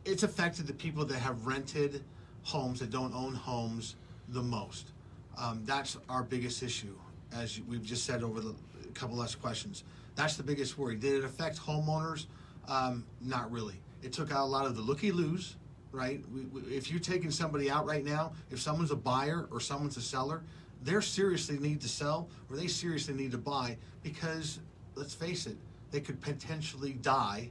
it's 0.05 0.23
affected 0.23 0.67
the 0.67 0.73
people 0.73 1.05
that 1.05 1.19
have 1.19 1.47
rented 1.47 2.03
homes 2.43 2.81
that 2.81 2.91
don't 2.91 3.15
own 3.15 3.35
homes 3.35 3.97
the 4.29 4.43
most. 4.43 4.93
Um, 5.39 5.63
that's 5.65 5.97
our 6.09 6.23
biggest 6.23 6.63
issue, 6.63 6.95
as 7.35 7.61
we've 7.69 7.85
just 7.85 8.05
said 8.05 8.23
over 8.23 8.41
the 8.41 8.55
couple 8.95 9.17
less 9.17 9.35
questions. 9.35 9.85
That's 10.15 10.37
the 10.37 10.43
biggest 10.43 10.77
worry. 10.77 10.97
Did 10.97 11.15
it 11.15 11.25
affect 11.25 11.59
homeowners? 11.59 12.27
Um, 12.69 13.05
not 13.21 13.51
really. 13.51 13.81
It 14.03 14.13
took 14.13 14.31
out 14.31 14.45
a 14.45 14.51
lot 14.51 14.67
of 14.67 14.77
the 14.77 14.83
looky 14.83 15.13
loos, 15.13 15.57
right? 15.93 16.23
We, 16.33 16.43
we, 16.43 16.61
if 16.75 16.91
you're 16.91 17.01
taking 17.01 17.31
somebody 17.31 17.71
out 17.71 17.87
right 17.87 18.05
now, 18.05 18.33
if 18.51 18.61
someone's 18.61 18.91
a 18.91 18.97
buyer 18.97 19.47
or 19.51 19.61
someone's 19.61 19.97
a 19.97 20.03
seller, 20.03 20.43
they 20.85 21.01
seriously 21.01 21.59
need 21.59 21.81
to 21.81 21.89
sell 21.89 22.29
or 22.51 22.57
they 22.57 22.69
seriously 22.69 23.15
need 23.15 23.33
to 23.33 23.39
buy 23.39 23.77
because, 24.03 24.61
let's 24.95 25.15
face 25.15 25.47
it, 25.47 25.57
they 25.91 26.01
could 26.01 26.21
potentially 26.21 26.95
die 27.03 27.51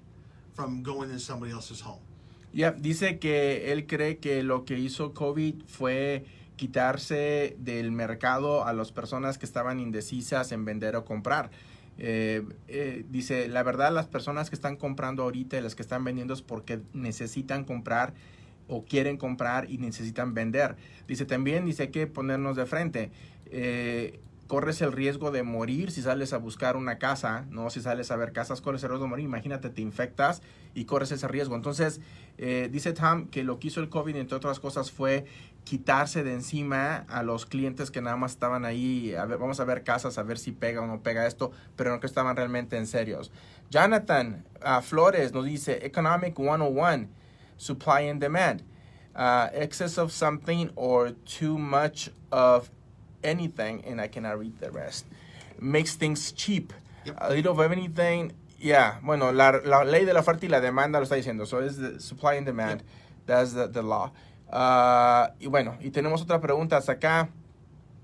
from 0.54 0.84
going 0.84 1.12
in 1.12 1.20
somebody 1.20 1.52
else's 1.52 1.82
home. 1.82 2.02
Dice 2.54 3.18
que 3.20 3.72
él 3.72 3.88
cree 3.88 4.18
que 4.18 4.44
lo 4.44 4.66
que 4.66 4.78
hizo 4.78 5.14
COVID 5.14 5.64
fue 5.66 6.26
quitarse 6.58 7.56
del 7.60 7.92
mercado 7.92 8.66
a 8.66 8.74
las 8.74 8.92
personas 8.92 9.38
que 9.38 9.46
estaban 9.46 9.80
indecisas 9.80 10.52
en 10.52 10.66
vender 10.66 10.96
o 10.96 11.06
comprar. 11.06 11.50
Eh, 11.98 12.44
eh, 12.68 13.06
dice, 13.10 13.48
la 13.48 13.64
verdad, 13.64 13.94
las 13.94 14.08
personas 14.08 14.50
que 14.50 14.56
están 14.56 14.76
comprando 14.76 15.24
ahorita 15.24 15.58
y 15.58 15.62
las 15.62 15.76
que 15.76 15.82
están 15.82 16.04
vendiendo 16.04 16.34
es 16.34 16.42
porque 16.42 16.82
necesitan 16.94 17.64
comprar 17.64 18.14
o 18.72 18.86
quieren 18.86 19.18
comprar 19.18 19.70
y 19.70 19.78
necesitan 19.78 20.34
vender. 20.34 20.78
Dice 21.08 21.25
también, 21.25 21.66
dice 21.66 21.92
que 21.92 22.08
ponernos 22.08 22.56
de 22.56 22.66
frente. 22.66 23.12
Eh, 23.48 24.20
corres 24.48 24.82
el 24.82 24.92
riesgo 24.92 25.32
de 25.32 25.44
morir 25.44 25.92
si 25.92 26.01
sales 26.01 26.34
a 26.34 26.38
buscar 26.38 26.75
una 26.75 26.98
casa, 26.98 27.46
¿no? 27.50 27.70
Si 27.70 27.82
sales 27.82 28.12
a 28.12 28.16
ver 28.16 28.34
casas, 28.34 28.62
corres 28.62 28.84
el 28.84 28.90
riesgo 28.90 29.06
de 29.06 29.10
morir. 29.10 29.25
Imagínate, 29.25 29.70
te 29.70 29.82
infectas 29.82 30.42
y 30.74 30.86
corres 30.86 31.12
ese 31.12 31.28
riesgo. 31.28 31.56
Entonces, 31.56 32.01
eh, 32.38 32.70
dice 32.72 32.94
Tom 32.94 33.28
que 33.28 33.44
lo 33.44 33.60
que 33.60 33.68
hizo 33.68 33.82
el 33.82 33.90
COVID, 33.90 34.16
entre 34.16 34.38
otras 34.38 34.60
cosas, 34.60 34.92
fue 34.92 35.25
quitarse 35.63 36.24
de 36.24 36.34
encima 36.34 37.06
a 37.08 37.24
los 37.24 37.46
clientes 37.46 37.92
que 37.92 38.01
nada 38.01 38.16
más 38.16 38.32
estaban 38.32 38.66
ahí, 38.66 39.13
a 39.16 39.25
ver, 39.25 39.38
vamos 39.38 39.60
a 39.60 39.63
ver 39.63 39.84
casas, 39.84 40.18
a 40.18 40.24
ver 40.24 40.38
si 40.38 40.51
pega 40.51 40.82
o 40.82 40.88
no 40.88 41.01
pega 41.01 41.28
esto, 41.28 41.51
pero 41.75 41.92
no 41.92 42.00
que 42.00 42.08
estaban 42.08 42.36
realmente 42.36 42.78
en 42.78 42.88
serios. 42.88 43.32
Jonathan 43.70 44.44
uh, 44.66 44.82
Flores 44.82 45.34
nos 45.34 45.46
dice, 45.46 45.86
Economic 45.86 46.36
101, 46.36 47.08
supply 47.62 48.01
and 48.01 48.20
demand. 48.20 48.63
Uh, 49.15 49.50
excess 49.53 49.98
of 49.98 50.12
something 50.12 50.70
or 50.75 51.12
too 51.25 51.58
much 51.58 52.10
of 52.32 52.70
anything, 53.24 53.84
and 53.86 54.01
I 54.01 54.08
cannot 54.08 54.39
read 54.39 54.60
the 54.60 54.72
rest. 54.72 55.06
Makes 55.60 55.96
things 55.96 56.32
cheap. 56.32 56.74
Yep. 57.06 57.18
A 57.20 57.30
little 57.30 57.60
of 57.60 57.72
anything. 57.72 58.34
Yeah, 58.58 59.00
bueno, 59.03 59.32
la, 59.32 59.60
la 59.63 59.84
ley 59.84 60.06
de 60.06 60.13
la 60.13 60.22
oferta 60.22 60.44
y 60.44 60.50
la 60.50 60.62
demanda 60.62 61.00
lo 61.00 61.06
está 61.06 61.15
diciendo. 61.15 61.46
So 61.46 61.60
it's 61.60 61.77
the 61.77 62.00
supply 62.00 62.36
and 62.36 62.46
demand. 62.46 62.84
That's 63.25 63.53
the, 63.53 63.68
the 63.68 63.82
law. 63.82 64.12
Uh, 64.51 65.27
y 65.39 65.48
bueno, 65.48 65.77
y 65.82 65.91
tenemos 65.91 66.22
otra 66.22 66.39
pregunta 66.39 66.77
hasta 66.77 66.94
acá. 66.94 67.30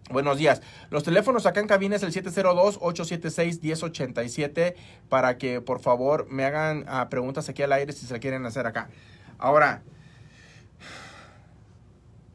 Buenos 0.10 0.38
días. 0.38 0.62
Los 0.90 1.04
teléfonos 1.04 1.46
acá 1.46 1.60
en 1.60 1.68
cabina 1.68 1.98
es 1.98 2.04
el 2.04 2.14
702-876-1087 2.14 4.76
para 5.10 5.38
que 5.38 5.60
por 5.62 5.80
favor 5.80 6.28
me 6.30 6.46
hagan 6.46 6.86
uh, 6.88 7.10
preguntas 7.10 7.50
aquí 7.50 7.64
al 7.64 7.74
aire 7.74 7.92
si 7.92 8.06
se 8.06 8.18
quieren 8.20 8.46
hacer 8.46 8.68
acá. 8.68 8.90
Ahora, 9.40 9.82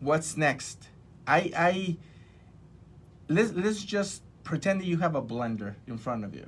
what's 0.00 0.36
next? 0.36 0.88
I, 1.26 1.50
I, 1.56 1.96
let's, 3.28 3.52
let's 3.52 3.82
just 3.84 4.22
pretend 4.44 4.80
that 4.80 4.86
you 4.86 4.98
have 4.98 5.14
a 5.14 5.22
blender 5.22 5.74
in 5.86 5.98
front 5.98 6.24
of 6.24 6.34
you. 6.34 6.46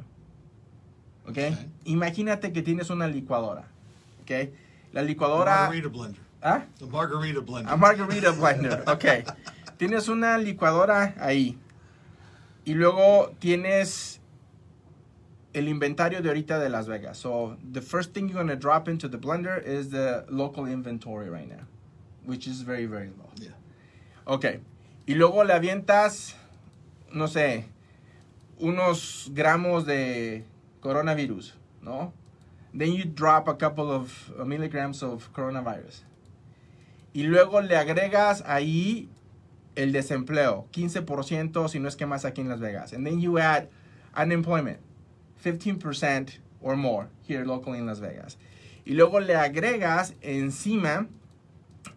Okay? 1.29 1.49
Okay. 1.53 1.69
Imagínate 1.87 2.53
que 2.53 2.63
tienes 2.63 2.91
una 2.91 3.07
licuadora. 3.09 3.65
Okay? 4.23 4.53
La 4.93 5.01
A 5.01 5.05
licuadora. 5.05 5.67
margarita 5.67 5.89
blender. 5.89 6.21
¿Ah? 6.43 6.63
A 6.81 6.87
margarita 6.87 7.41
blender. 7.41 7.73
A 7.73 7.77
margarita 7.77 8.33
blender, 8.33 8.85
ok. 8.87 9.35
tienes 9.79 10.09
una 10.09 10.39
licuadora 10.39 11.15
ahí. 11.19 11.59
Y 12.65 12.75
luego 12.75 13.33
tienes 13.39 14.21
el 15.55 15.69
inventario 15.69 16.21
de 16.21 16.29
ahorita 16.29 16.59
de 16.59 16.69
Las 16.69 16.87
Vegas. 16.87 17.17
So, 17.17 17.57
the 17.73 17.81
first 17.81 18.13
thing 18.13 18.29
you're 18.29 18.35
going 18.35 18.49
to 18.49 18.57
drop 18.57 18.89
into 18.89 19.09
the 19.09 19.19
blender 19.19 19.63
is 19.65 19.91
the 19.91 20.25
local 20.29 20.67
inventory 20.67 21.31
right 21.31 21.49
now, 21.49 21.65
which 22.27 22.47
is 22.47 22.63
very, 22.63 22.87
very 22.87 23.09
low. 23.09 23.31
yeah. 23.37 23.51
Ok. 24.27 24.61
Y 25.07 25.15
luego 25.15 25.45
le 25.45 25.53
avientas, 25.53 26.35
no 27.13 27.27
sé, 27.27 27.65
unos 28.59 29.31
gramos 29.33 29.85
de 29.87 30.45
coronavirus, 30.81 31.55
¿no? 31.83 32.13
Then 32.73 32.93
you 32.93 33.05
drop 33.05 33.47
a 33.49 33.55
couple 33.55 33.93
of 33.93 34.33
uh, 34.39 34.45
milligrams 34.45 35.03
of 35.03 35.33
coronavirus. 35.33 36.03
Y 37.15 37.23
luego 37.23 37.61
le 37.61 37.77
agregas 37.77 38.43
ahí 38.47 39.09
el 39.77 39.93
desempleo, 39.93 40.67
15% 40.73 41.69
si 41.69 41.79
no 41.79 41.89
es 41.89 41.97
que 41.97 42.07
más 42.07 42.25
aquí 42.25 42.41
en 42.41 42.49
Las 42.49 42.61
Vegas. 42.61 42.93
And 42.93 43.07
then 43.07 43.21
you 43.21 43.39
add 43.39 43.69
unemployment, 44.17 44.79
15% 45.45 46.39
or 46.61 46.77
more 46.77 47.09
here 47.23 47.45
locally 47.45 47.79
in 47.79 47.87
Las 47.87 48.01
Vegas. 48.01 48.39
Y 48.87 48.95
luego 48.95 49.21
le 49.21 49.35
agregas 49.35 50.15
encima 50.23 51.07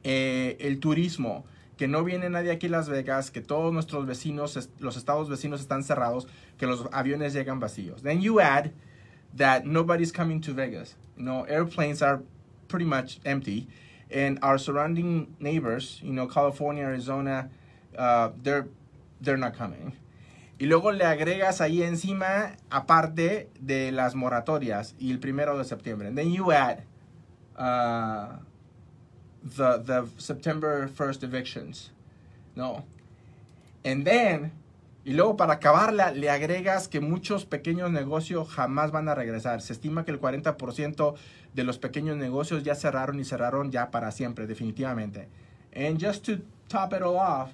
eh, 0.04 0.58
el 0.60 0.80
turismo, 0.80 1.46
que 1.78 1.88
no 1.88 2.04
viene 2.04 2.30
nadie 2.30 2.52
aquí 2.52 2.68
a 2.68 2.72
Las 2.72 2.90
Vegas, 2.90 3.32
que 3.32 3.42
todos 3.42 3.74
nuestros 3.74 4.06
vecinos, 4.06 4.70
los 4.80 4.98
estados 4.98 5.30
vecinos 5.30 5.62
están 5.62 5.84
cerrados, 5.84 6.28
que 6.58 6.68
los 6.68 6.88
aviones 6.92 7.34
llegan 7.34 7.60
vacíos. 7.60 8.02
Then 8.02 8.22
you 8.22 8.40
add 8.40 8.72
that 9.36 9.66
nobody's 9.66 10.12
coming 10.12 10.42
to 10.42 10.54
Vegas. 10.54 10.96
You 11.18 11.24
know, 11.24 11.44
airplanes 11.44 12.02
are 12.02 12.22
pretty 12.68 12.86
much 12.86 13.20
empty, 13.26 13.68
and 14.10 14.40
our 14.42 14.58
surrounding 14.58 15.36
neighbors, 15.40 16.00
you 16.04 16.14
know, 16.14 16.28
California, 16.28 16.84
Arizona, 16.84 17.50
uh, 17.98 18.30
they're 18.42 18.68
they're 19.22 19.38
not 19.38 19.56
coming. 19.56 19.94
Y 20.60 20.66
luego 20.66 20.92
le 20.92 21.06
agregas 21.06 21.62
ahí 21.62 21.84
encima, 21.84 22.58
aparte 22.70 23.50
de 23.60 23.92
las 23.92 24.16
moratorias 24.16 24.96
y 24.98 25.12
el 25.12 25.20
primero 25.20 25.58
de 25.58 25.66
septiembre. 25.66 26.12
Then 26.12 26.32
you 26.32 26.52
add 26.52 26.84
uh, 27.58 28.38
the 29.44 29.80
the 29.84 30.06
September 30.18 30.90
1st 30.90 31.24
evictions. 31.24 31.92
No. 32.56 32.86
And 33.86 34.04
then 34.04 34.52
y 35.08 35.14
luego 35.14 35.38
para 35.38 35.54
acabarla 35.54 36.12
le 36.12 36.30
agregas 36.30 36.90
que 36.90 37.00
muchos 37.00 37.46
pequeños 37.46 37.92
negocios 37.92 38.50
jamás 38.50 38.92
van 38.92 39.08
a 39.08 39.16
regresar. 39.16 39.62
Se 39.62 39.72
estima 39.72 40.04
que 40.04 40.12
el 40.12 40.20
40% 40.20 41.16
de 41.54 41.64
los 41.64 41.78
pequeños 41.78 42.18
negocios 42.18 42.64
ya 42.64 42.76
cerraron 42.76 43.18
y 43.18 43.24
cerraron 43.24 43.72
ya 43.72 43.90
para 43.90 44.12
siempre, 44.12 44.48
definitivamente. 44.48 45.30
And 45.74 45.98
just 45.98 46.26
to 46.26 46.40
top 46.68 46.92
it 46.94 47.02
all 47.02 47.16
off, 47.16 47.52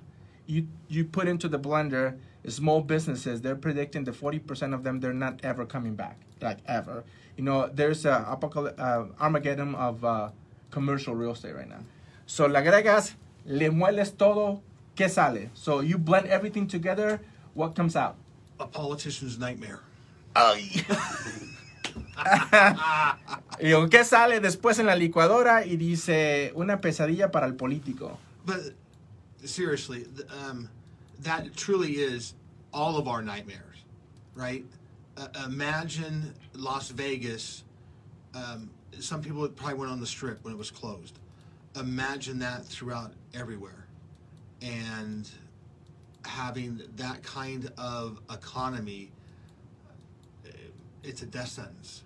you 0.48 0.66
you 0.90 1.06
put 1.06 1.28
into 1.28 1.48
the 1.48 1.60
blender 1.60 2.18
small 2.48 2.82
businesses. 2.82 3.42
They're 3.42 3.56
predicting 3.56 4.04
that 4.06 4.16
40% 4.16 4.74
of 4.74 4.84
them 4.84 5.00
they're 5.00 5.14
not 5.14 5.40
ever 5.44 5.66
coming 5.66 5.96
back, 5.96 6.18
like 6.42 6.58
ever. 6.68 7.04
You 7.38 7.44
know, 7.44 7.68
there's 7.74 8.06
a 8.06 8.26
apocal- 8.30 8.78
uh, 8.78 9.06
Armageddon 9.20 9.76
of 9.76 10.04
uh, 10.04 10.30
commercial 10.72 11.16
real 11.16 11.32
estate 11.32 11.56
right 11.56 11.68
now. 11.70 11.84
So 12.26 12.46
le 12.48 12.60
agregas, 12.60 13.14
le 13.46 13.70
mueles 13.70 14.16
todo, 14.18 14.62
¿qué 14.96 15.10
sale? 15.10 15.50
So 15.54 15.82
you 15.82 15.98
blend 15.98 16.28
everything 16.28 16.68
together, 16.68 17.20
what 17.54 17.76
comes 17.76 17.96
out? 17.96 18.16
A 18.60 18.68
politician's 18.68 19.40
nightmare. 19.40 19.80
Ay. 20.36 20.86
y 23.60 23.66
digo, 23.68 23.90
¿qué 23.90 24.04
sale 24.04 24.40
después 24.40 24.80
en 24.80 24.86
la 24.88 24.96
licuadora? 24.96 25.66
Y 25.66 25.78
dice, 25.78 26.52
una 26.56 26.82
pesadilla 26.82 27.32
para 27.32 27.46
el 27.46 27.56
político. 27.56 28.18
But 28.46 28.74
seriously, 29.46 30.04
th- 30.04 30.28
um, 30.32 30.70
that 31.24 31.56
truly 31.56 31.94
is 31.94 32.34
all 32.74 32.98
of 32.98 33.08
our 33.08 33.22
nightmares, 33.22 33.78
right? 34.36 34.66
Uh, 35.18 35.28
imagine 35.46 36.34
Las 36.54 36.90
Vegas. 36.90 37.64
Um, 38.34 38.70
some 39.00 39.22
people 39.22 39.48
probably 39.50 39.76
went 39.76 39.92
on 39.92 40.00
the 40.00 40.08
strip 40.08 40.44
when 40.44 40.54
it 40.54 40.58
was 40.58 40.72
closed. 40.72 41.20
Imagine 41.76 42.40
that 42.40 42.66
throughout 42.66 43.14
everywhere. 43.34 43.88
And 44.62 45.30
having 46.26 46.82
that 46.96 47.22
kind 47.24 47.72
of 47.78 48.22
economy, 48.32 49.12
it's 51.04 51.22
a 51.22 51.26
death 51.26 51.50
sentence. 51.50 52.04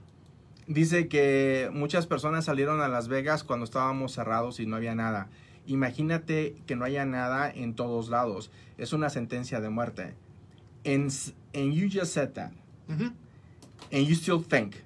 Dice 0.67 1.07
que 1.07 1.69
muchas 1.71 2.07
personas 2.07 2.45
salieron 2.45 2.81
a 2.83 2.89
Las 2.89 3.07
Vegas 3.07 3.43
cuando 3.43 3.65
estábamos 3.65 4.11
cerrados 4.11 4.59
y 4.59 4.65
no 4.65 4.75
había 4.75 4.95
nada. 4.95 5.29
Imagínate 5.67 6.55
que 6.65 6.75
no 6.75 6.85
haya 6.85 7.05
nada 7.05 7.51
en 7.51 7.73
todos 7.75 8.09
lados. 8.09 8.49
Es 8.77 8.93
una 8.93 9.09
sentencia 9.09 9.59
de 9.61 9.69
muerte. 9.69 10.13
And, 10.85 11.11
and 11.53 11.73
you 11.73 11.87
just 11.89 12.13
said 12.13 12.33
that. 12.35 12.51
Mhm. 12.87 13.13
And 13.91 14.07
you 14.07 14.15
still 14.15 14.41
think 14.41 14.83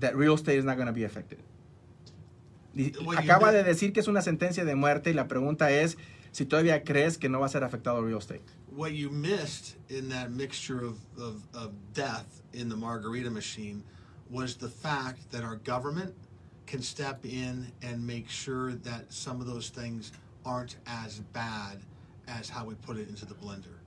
that 0.00 0.14
real 0.16 0.34
estate 0.34 0.58
is 0.58 0.64
not 0.64 0.76
going 0.76 0.86
to 0.86 0.92
be 0.92 1.04
affected. 1.04 1.38
Well, 2.74 3.18
Acaba 3.18 3.52
de 3.52 3.62
decir 3.64 3.92
que 3.92 4.00
es 4.00 4.08
una 4.08 4.22
sentencia 4.22 4.64
de 4.64 4.74
muerte 4.74 5.10
y 5.10 5.12
la 5.12 5.28
pregunta 5.28 5.70
es 5.70 5.98
si 6.30 6.46
todavía 6.46 6.84
crees 6.84 7.18
que 7.18 7.28
no 7.28 7.40
va 7.40 7.46
a 7.46 7.48
ser 7.50 7.62
afectado 7.64 8.00
real 8.02 8.18
estate. 8.18 8.42
what 8.74 8.92
you 8.94 9.10
missed 9.10 9.76
in 9.90 10.08
that 10.08 10.30
mixture 10.30 10.82
of, 10.82 10.96
of, 11.18 11.42
of 11.52 11.72
death 11.92 12.40
in 12.54 12.70
the 12.70 12.76
margarita 12.76 13.30
machine 13.30 13.84
was 14.30 14.56
the 14.56 14.68
fact 14.70 15.30
that 15.30 15.44
our 15.44 15.56
government 15.56 16.14
can 16.66 16.82
step 16.82 17.24
in 17.24 17.72
and 17.82 18.06
make 18.06 18.28
sure 18.28 18.74
that 18.84 19.12
some 19.12 19.40
of 19.40 19.46
those 19.46 19.70
things 19.70 20.12
aren't 20.44 20.76
as 20.86 21.20
bad 21.32 21.78
as 22.26 22.48
how 22.48 22.64
we 22.64 22.74
put 22.74 22.96
it 22.96 23.08
into 23.08 23.26
the 23.26 23.34
blender. 23.34 23.78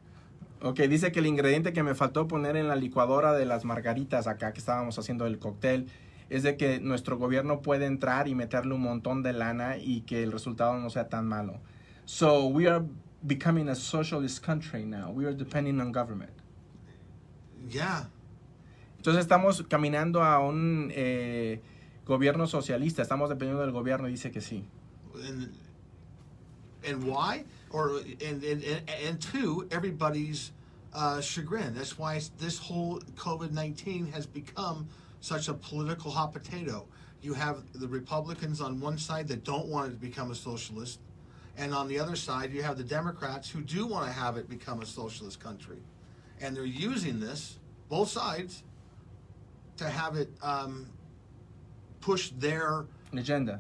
Ok, 0.62 0.80
dice 0.88 1.12
que 1.12 1.20
el 1.20 1.28
ingrediente 1.28 1.74
que 1.74 1.84
me 1.84 1.94
faltó 1.96 2.28
poner 2.28 2.56
en 2.56 2.68
la 2.68 2.76
licuadora 2.76 3.34
de 3.34 3.46
las 3.46 3.66
margaritas 3.66 4.26
acá 4.28 4.54
que 4.54 4.60
estábamos 4.60 4.98
haciendo 4.98 5.26
el 5.26 5.38
cóctel 5.38 5.88
es 6.30 6.44
de 6.44 6.58
que 6.58 6.80
nuestro 6.80 7.18
gobierno 7.18 7.62
puede 7.62 7.86
entrar 7.86 8.28
y 8.28 8.36
meterle 8.36 8.74
un 8.74 8.82
montón 8.82 9.22
de 9.22 9.34
lana 9.34 9.78
y 9.78 10.02
que 10.02 10.24
el 10.24 10.32
resultado 10.32 10.78
no 10.80 10.90
sea 10.90 11.08
tan 11.08 11.28
malo. 11.28 11.60
So 12.06 12.48
we 12.48 12.68
are 12.68 12.84
becoming 13.22 13.70
a 13.70 13.76
socialist 13.76 14.44
country 14.44 14.86
now. 14.86 15.12
We 15.12 15.26
are 15.26 15.36
depending 15.36 15.80
on 15.80 15.92
government. 15.92 16.34
Yeah. 17.70 18.10
Entonces 18.98 19.22
estamos 19.22 19.64
caminando 19.68 20.24
a 20.24 20.40
un 20.40 20.92
eh, 20.96 21.62
gobierno 22.06 22.48
socialista. 22.48 23.02
Estamos 23.02 23.30
dependiendo 23.30 23.62
del 23.62 23.72
gobierno 23.72 24.08
dice 24.08 24.32
que 24.32 24.42
sí. 24.42 24.64
And, 25.28 25.54
and 26.86 27.04
why? 27.04 27.46
Or 27.72 27.98
and, 28.26 28.44
and, 28.44 28.64
and, 29.08 29.20
two, 29.20 29.68
everybody's 29.72 30.52
uh, 30.94 31.20
chagrin. 31.20 31.74
That's 31.74 31.98
why 31.98 32.22
this 32.38 32.58
whole 32.58 33.00
COVID 33.16 33.52
nineteen 33.52 34.08
has 34.14 34.26
become 34.26 34.88
such 35.20 35.48
a 35.48 35.54
political 35.54 36.12
hot 36.12 36.32
potato. 36.32 36.86
You 37.22 37.34
have 37.34 37.64
the 37.74 37.88
Republicans 37.88 38.62
on 38.62 38.80
one 38.80 38.98
side 38.98 39.28
that 39.30 39.44
don't 39.44 39.68
want 39.68 39.88
it 39.88 39.92
to 39.96 40.00
become 40.00 40.32
a 40.32 40.36
socialist, 40.36 41.00
and 41.58 41.74
on 41.74 41.88
the 41.88 42.00
other 42.00 42.16
side 42.16 42.54
you 42.54 42.62
have 42.62 42.78
the 42.78 42.84
Democrats 42.84 43.50
who 43.50 43.62
do 43.62 43.88
want 43.88 44.06
to 44.06 44.12
have 44.12 44.38
it 44.38 44.48
become 44.48 44.82
a 44.82 44.86
socialist 44.86 45.40
country, 45.40 45.82
and 46.40 46.56
they're 46.56 46.66
using 46.66 47.20
this 47.20 47.58
both 47.90 48.10
sides 48.10 48.64
to 49.78 49.90
have 49.90 50.16
it 50.16 50.30
um, 50.42 50.88
push 52.06 52.32
their 52.40 52.86
agenda. 53.12 53.60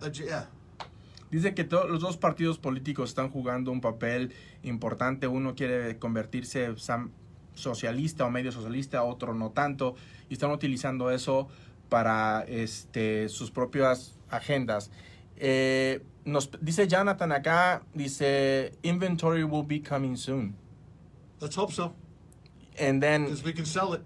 Dice 1.31 1.53
que 1.53 1.63
todos 1.63 1.89
los 1.89 1.99
dos 1.99 2.17
partidos 2.17 2.59
políticos 2.59 3.09
están 3.09 3.29
jugando 3.29 3.71
un 3.71 3.81
papel 3.81 4.33
importante. 4.63 5.27
Uno 5.27 5.55
quiere 5.55 5.97
convertirse 5.97 6.75
socialista 7.55 8.25
o 8.25 8.29
medio 8.29 8.51
socialista, 8.51 9.03
otro 9.03 9.33
no 9.33 9.51
tanto, 9.51 9.95
y 10.29 10.33
están 10.33 10.51
utilizando 10.51 11.09
eso 11.09 11.47
para 11.89 12.45
este, 12.47 13.27
sus 13.29 13.51
propias 13.51 14.15
agendas. 14.29 14.91
Eh, 15.37 16.01
nos 16.23 16.49
dice 16.61 16.87
Jonathan 16.87 17.31
acá, 17.31 17.83
dice 17.93 18.73
inventory 18.83 19.43
will 19.43 19.65
be 19.65 19.81
coming 19.81 20.15
soon, 20.15 20.55
Let's 21.41 21.57
hope 21.57 21.73
so, 21.73 21.93
and 22.79 23.01
then 23.01 23.25
because 23.25 23.43
we 23.43 23.53
can 23.53 23.65
sell 23.65 23.93
it. 23.93 24.01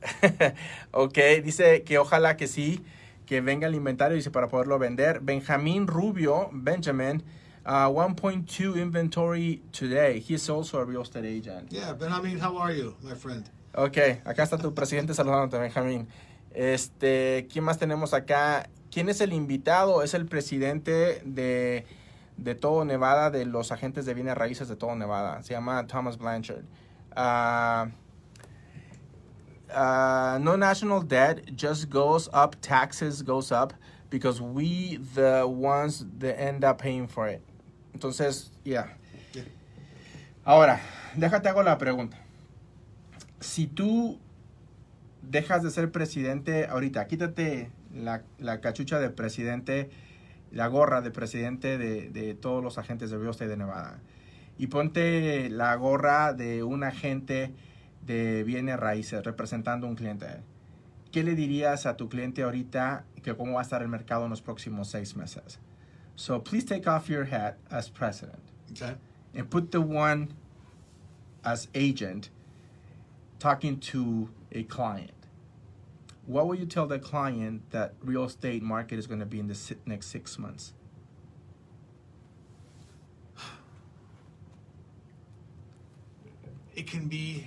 ok, 0.92 1.18
dice 1.44 1.82
que 1.84 1.98
ojalá 1.98 2.36
que 2.36 2.46
sí, 2.46 2.80
que 3.28 3.42
venga 3.42 3.66
el 3.66 3.74
inventario, 3.74 4.16
dice, 4.16 4.30
para 4.30 4.48
poderlo 4.48 4.78
vender. 4.78 5.20
Benjamín 5.20 5.86
Rubio, 5.86 6.48
Benjamin, 6.50 7.22
uh, 7.66 7.90
1.2 7.90 8.80
inventory 8.80 9.62
today. 9.70 10.24
He's 10.26 10.48
also 10.48 10.78
a 10.78 10.84
real 10.86 11.02
estate 11.02 11.26
agent. 11.26 11.70
Yeah, 11.70 11.92
Benjamin, 11.92 12.40
how 12.40 12.56
are 12.56 12.74
you, 12.74 12.96
my 13.02 13.14
friend? 13.14 13.44
Ok, 13.74 13.98
acá 14.24 14.44
está 14.44 14.56
tu 14.56 14.72
presidente 14.72 15.12
saludándote, 15.12 15.58
Benjamín. 15.58 16.08
Este, 16.54 17.46
¿quién 17.52 17.64
más 17.64 17.78
tenemos 17.78 18.14
acá? 18.14 18.70
¿Quién 18.90 19.10
es 19.10 19.20
el 19.20 19.34
invitado? 19.34 20.02
Es 20.02 20.14
el 20.14 20.24
presidente 20.24 21.20
de, 21.26 21.84
de 22.38 22.54
todo 22.54 22.86
Nevada, 22.86 23.30
de 23.30 23.44
los 23.44 23.72
agentes 23.72 24.06
de 24.06 24.14
bienes 24.14 24.38
raíces 24.38 24.68
de 24.68 24.76
todo 24.76 24.96
Nevada. 24.96 25.42
Se 25.42 25.52
llama 25.52 25.86
Thomas 25.86 26.16
Blanchard. 26.16 26.64
Ah, 27.14 27.88
uh, 29.74 30.38
no 30.40 30.56
national 30.56 31.02
debt 31.02 31.54
just 31.56 31.88
goes 31.88 32.28
up, 32.32 32.56
taxes 32.60 33.22
goes 33.22 33.52
up 33.52 33.72
because 34.10 34.40
we 34.40 34.96
the 35.14 35.46
ones 35.46 36.04
that 36.18 36.40
end 36.40 36.64
up 36.64 36.78
paying 36.78 37.06
for 37.06 37.28
it. 37.28 37.42
Entonces, 37.94 38.50
yeah. 38.64 38.88
Yeah. 39.32 39.44
Ahora, 40.44 40.80
déjate 41.16 41.48
hago 41.48 41.62
la 41.62 41.78
pregunta. 41.78 42.16
Si 43.40 43.66
tú 43.66 44.18
dejas 45.22 45.62
de 45.62 45.70
ser 45.70 45.90
presidente 45.90 46.66
ahorita, 46.66 47.06
quítate 47.06 47.70
la, 47.94 48.22
la 48.38 48.60
cachucha 48.60 48.98
de 48.98 49.10
presidente, 49.10 49.90
la 50.50 50.66
gorra 50.68 51.02
de 51.02 51.10
presidente 51.10 51.78
de, 51.78 52.08
de 52.10 52.34
todos 52.34 52.62
los 52.62 52.78
agentes 52.78 53.10
de 53.10 53.18
real 53.18 53.30
estate 53.30 53.50
de 53.50 53.56
Nevada 53.56 54.00
y 54.58 54.66
ponte 54.66 55.48
la 55.50 55.74
gorra 55.76 56.32
de 56.32 56.64
un 56.64 56.82
agente 56.82 57.54
de 58.08 58.42
bienes 58.42 58.80
raíces 58.80 59.22
representando 59.22 59.86
a 59.86 59.90
un 59.90 59.96
cliente. 59.96 60.26
¿Qué 61.12 61.22
le 61.22 61.34
dirías 61.34 61.86
a 61.86 61.96
tu 61.96 62.08
cliente 62.08 62.42
ahorita 62.42 63.04
que 63.22 63.36
cómo 63.36 63.54
va 63.54 63.60
a 63.60 63.62
estar 63.62 63.82
el 63.82 63.88
mercado 63.88 64.24
en 64.24 64.30
los 64.30 64.40
próximos 64.40 64.88
seis 64.88 65.14
meses? 65.14 65.58
So 66.16 66.40
please 66.40 66.64
take 66.64 66.88
off 66.88 67.08
your 67.08 67.26
hat 67.26 67.58
as 67.70 67.88
president 67.88 68.40
Okay. 68.72 68.96
and 69.34 69.48
put 69.48 69.70
the 69.70 69.80
one 69.80 70.34
as 71.44 71.68
agent 71.74 72.30
talking 73.38 73.78
to 73.78 74.30
a 74.52 74.64
client. 74.64 75.12
What 76.26 76.46
will 76.46 76.56
you 76.56 76.66
tell 76.66 76.86
the 76.86 76.98
client 76.98 77.70
that 77.70 77.94
real 78.02 78.24
estate 78.24 78.62
market 78.62 78.98
is 78.98 79.06
going 79.06 79.20
to 79.20 79.26
be 79.26 79.38
in 79.38 79.48
the 79.48 79.76
next 79.86 80.06
six 80.08 80.38
months? 80.38 80.74
It 86.74 86.86
can 86.86 87.08
be. 87.08 87.46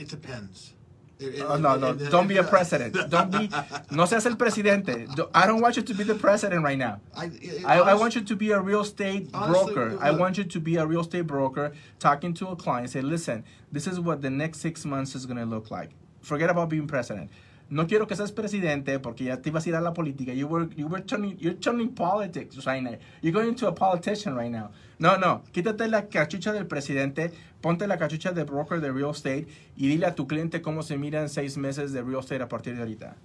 It 0.00 0.08
depends. 0.08 0.72
It- 1.18 1.44
Oh, 1.46 1.58
no, 1.58 1.76
no, 1.76 1.92
don't 1.92 2.26
be 2.28 2.38
a 2.38 2.42
president. 2.54 2.94
Don't 3.10 3.30
be, 3.30 3.50
no 3.90 4.06
seas 4.06 4.24
el 4.24 4.36
presidente. 4.36 5.06
I 5.34 5.46
don't 5.46 5.60
want 5.60 5.76
you 5.76 5.82
to 5.82 5.92
be 5.94 6.02
the 6.02 6.14
president 6.14 6.64
right 6.64 6.78
now. 6.78 7.00
I, 7.14 7.26
it- 7.26 7.64
I, 7.66 7.78
I 7.92 7.94
want 7.94 8.14
you 8.14 8.22
to 8.22 8.36
be 8.36 8.52
a 8.52 8.60
real 8.60 8.80
estate 8.80 9.28
Honestly, 9.34 9.74
broker. 9.74 9.98
I 10.00 10.12
want 10.12 10.38
you 10.38 10.44
to 10.44 10.60
be 10.60 10.76
a 10.76 10.86
real 10.86 11.02
estate 11.02 11.26
broker 11.26 11.72
talking 11.98 12.32
to 12.34 12.48
a 12.48 12.56
client. 12.56 12.88
Say, 12.88 13.02
listen, 13.02 13.44
this 13.70 13.86
is 13.86 14.00
what 14.00 14.22
the 14.22 14.30
next 14.30 14.60
six 14.60 14.86
months 14.86 15.14
is 15.14 15.26
going 15.26 15.36
to 15.36 15.44
look 15.44 15.70
like. 15.70 15.90
Forget 16.22 16.48
about 16.48 16.70
being 16.70 16.86
president. 16.86 17.30
No 17.70 17.86
quiero 17.86 18.06
que 18.06 18.16
seas 18.16 18.32
presidente 18.32 18.98
porque 18.98 19.24
ya 19.24 19.40
te 19.40 19.50
ibas 19.50 19.64
a 19.64 19.68
ir 19.68 19.74
a 19.76 19.80
la 19.80 19.94
política. 19.94 20.34
You 20.34 20.48
were, 20.48 20.68
you 20.76 20.88
were 20.88 21.02
turning, 21.02 21.38
you're 21.38 21.54
turning 21.54 21.94
politics 21.94 22.66
right 22.66 22.82
now. 22.82 22.98
You're 23.22 23.32
going 23.32 23.48
into 23.48 23.68
a 23.68 23.72
politician 23.72 24.34
right 24.34 24.50
now. 24.50 24.70
No, 24.98 25.16
no, 25.16 25.42
quítate 25.52 25.88
la 25.88 26.08
cachucha 26.08 26.52
del 26.52 26.66
presidente, 26.66 27.32
ponte 27.62 27.86
la 27.86 27.96
cachucha 27.96 28.34
de 28.34 28.44
broker 28.44 28.80
de 28.80 28.92
real 28.92 29.12
estate 29.12 29.46
y 29.76 29.86
dile 29.86 30.06
a 30.06 30.14
tu 30.14 30.26
cliente 30.26 30.60
cómo 30.60 30.82
se 30.82 30.98
miran 30.98 31.28
seis 31.28 31.56
meses 31.56 31.92
de 31.92 32.02
real 32.02 32.20
estate 32.20 32.42
a 32.42 32.48
partir 32.48 32.74
de 32.74 32.82
ahorita. 32.82 33.16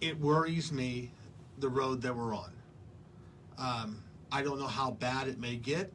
It 0.00 0.18
worries 0.18 0.72
me 0.72 1.10
the 1.60 1.68
road 1.68 2.00
that 2.02 2.16
we're 2.16 2.34
on. 2.34 2.52
Um, 3.58 4.02
I 4.32 4.42
don't 4.42 4.58
know 4.58 4.66
how 4.66 4.92
bad 4.92 5.28
it 5.28 5.38
may 5.38 5.56
get. 5.56 5.92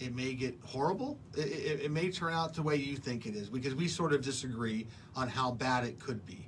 It 0.00 0.14
may 0.14 0.34
get 0.34 0.56
horrible. 0.64 1.18
It, 1.36 1.48
it, 1.48 1.80
it 1.86 1.90
may 1.90 2.10
turn 2.10 2.32
out 2.32 2.54
the 2.54 2.62
way 2.62 2.76
you 2.76 2.96
think 2.96 3.26
it 3.26 3.34
is 3.34 3.50
because 3.50 3.74
we 3.74 3.88
sort 3.88 4.12
of 4.12 4.22
disagree 4.22 4.86
on 5.16 5.28
how 5.28 5.50
bad 5.50 5.84
it 5.84 5.98
could 5.98 6.24
be. 6.24 6.47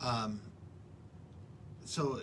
Um, 0.00 0.40
so 1.84 2.20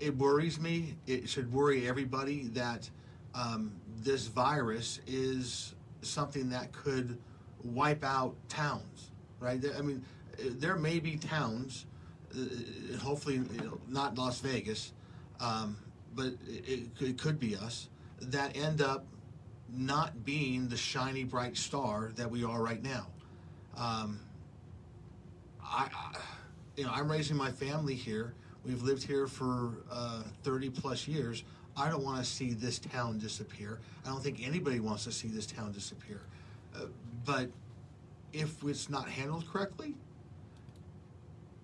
it 0.00 0.16
worries 0.16 0.60
me. 0.60 0.96
It 1.06 1.28
should 1.28 1.52
worry 1.52 1.88
everybody 1.88 2.44
that 2.48 2.88
um, 3.34 3.72
this 4.02 4.26
virus 4.26 5.00
is 5.06 5.74
something 6.02 6.50
that 6.50 6.72
could 6.72 7.18
wipe 7.62 8.04
out 8.04 8.34
towns, 8.48 9.10
right? 9.40 9.62
I 9.76 9.80
mean, 9.80 10.04
there 10.38 10.76
may 10.76 10.98
be 10.98 11.16
towns, 11.16 11.86
uh, 12.34 12.98
hopefully 12.98 13.42
not 13.88 14.16
Las 14.18 14.40
Vegas, 14.40 14.92
um, 15.40 15.76
but 16.14 16.34
it, 16.46 16.88
it 17.00 17.18
could 17.18 17.40
be 17.40 17.56
us, 17.56 17.88
that 18.20 18.56
end 18.56 18.82
up 18.82 19.06
not 19.72 20.24
being 20.24 20.68
the 20.68 20.76
shiny, 20.76 21.24
bright 21.24 21.56
star 21.56 22.12
that 22.16 22.30
we 22.30 22.44
are 22.44 22.62
right 22.62 22.82
now. 22.82 23.06
Um, 23.76 24.20
I, 25.64 25.88
I, 25.94 26.18
you 26.76 26.84
know, 26.84 26.90
I'm 26.92 27.10
raising 27.10 27.36
my 27.36 27.50
family 27.50 27.94
here. 27.94 28.34
We've 28.64 28.82
lived 28.82 29.02
here 29.02 29.26
for 29.26 29.84
uh, 29.90 30.22
30 30.42 30.70
plus 30.70 31.06
years. 31.06 31.44
I 31.76 31.88
don't 31.88 32.04
want 32.04 32.18
to 32.18 32.24
see 32.24 32.54
this 32.54 32.78
town 32.78 33.18
disappear. 33.18 33.80
I 34.04 34.08
don't 34.08 34.22
think 34.22 34.46
anybody 34.46 34.80
wants 34.80 35.04
to 35.04 35.12
see 35.12 35.28
this 35.28 35.46
town 35.46 35.72
disappear. 35.72 36.20
Uh, 36.74 36.86
but 37.24 37.48
if 38.32 38.62
it's 38.64 38.88
not 38.88 39.08
handled 39.08 39.46
correctly, 39.52 39.94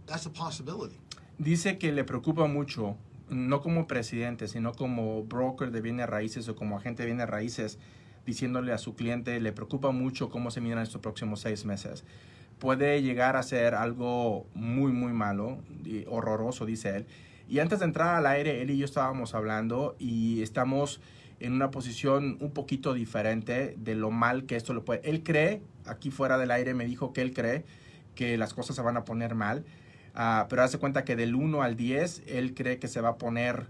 that's 0.07 0.27
a 0.27 0.31
possibility. 0.31 0.99
Dice 1.39 1.79
que 1.79 1.93
le 1.93 2.05
preocupa 2.05 2.47
mucho, 2.47 2.97
no 3.31 3.61
como 3.61 3.87
presidente, 3.87 4.49
sino 4.49 4.73
como 4.73 5.23
broker 5.23 5.71
de 5.71 5.81
bienes 5.81 6.09
raíces 6.09 6.49
o 6.49 6.55
como 6.55 6.77
agente 6.77 7.03
de 7.03 7.07
bienes 7.07 7.29
raíces, 7.29 7.79
diciéndole 8.27 8.73
a 8.73 8.79
su 8.79 8.95
cliente, 8.95 9.41
le 9.41 9.53
preocupa 9.53 9.91
mucho 9.91 10.29
cómo 10.29 10.51
se 10.51 10.61
miran 10.61 10.83
estos 10.83 11.01
próximos 11.01 11.41
seis 11.41 11.65
meses. 11.65 12.05
Puede 12.61 13.03
llegar 13.03 13.37
a 13.37 13.43
ser 13.43 13.75
algo 13.75 14.47
muy, 14.55 14.93
muy 14.93 15.13
malo, 15.13 15.59
y 15.85 16.05
horroroso, 16.07 16.65
dice 16.65 16.97
él. 16.97 17.07
Y 17.49 17.59
antes 17.59 17.81
de 17.81 17.87
entrar 17.87 18.15
al 18.15 18.27
aire, 18.27 18.63
él 18.63 18.71
y 18.71 18.79
yo 18.79 18.85
estábamos 18.85 19.35
hablando 19.35 19.97
y 19.99 20.41
estamos 20.43 21.01
en 21.41 21.55
una 21.55 21.73
posición 21.73 22.37
un 22.41 22.53
poquito 22.53 22.95
diferente 22.95 23.75
de 23.77 23.95
lo 23.97 24.13
mal 24.13 24.45
que 24.45 24.55
esto 24.55 24.73
lo 24.73 24.85
puede. 24.85 25.01
Él 25.09 25.25
cree, 25.25 25.63
aquí 25.87 26.11
fuera 26.11 26.39
del 26.39 26.53
aire 26.53 26.75
me 26.75 26.85
dijo 26.85 27.13
que 27.13 27.23
él 27.23 27.33
cree 27.35 27.65
que 28.15 28.37
las 28.37 28.55
cosas 28.55 28.77
se 28.77 28.83
van 28.83 28.97
a 28.97 29.05
poner 29.05 29.35
mal, 29.35 29.65
uh, 30.15 30.47
pero 30.49 30.63
hace 30.63 30.79
cuenta 30.79 31.05
que 31.05 31.17
del 31.17 31.35
1 31.35 31.63
al 31.63 31.77
10, 31.77 32.25
él 32.27 32.55
cree 32.55 32.79
que 32.79 32.87
se 32.87 33.01
va 33.01 33.11
a 33.11 33.19
poner 33.19 33.67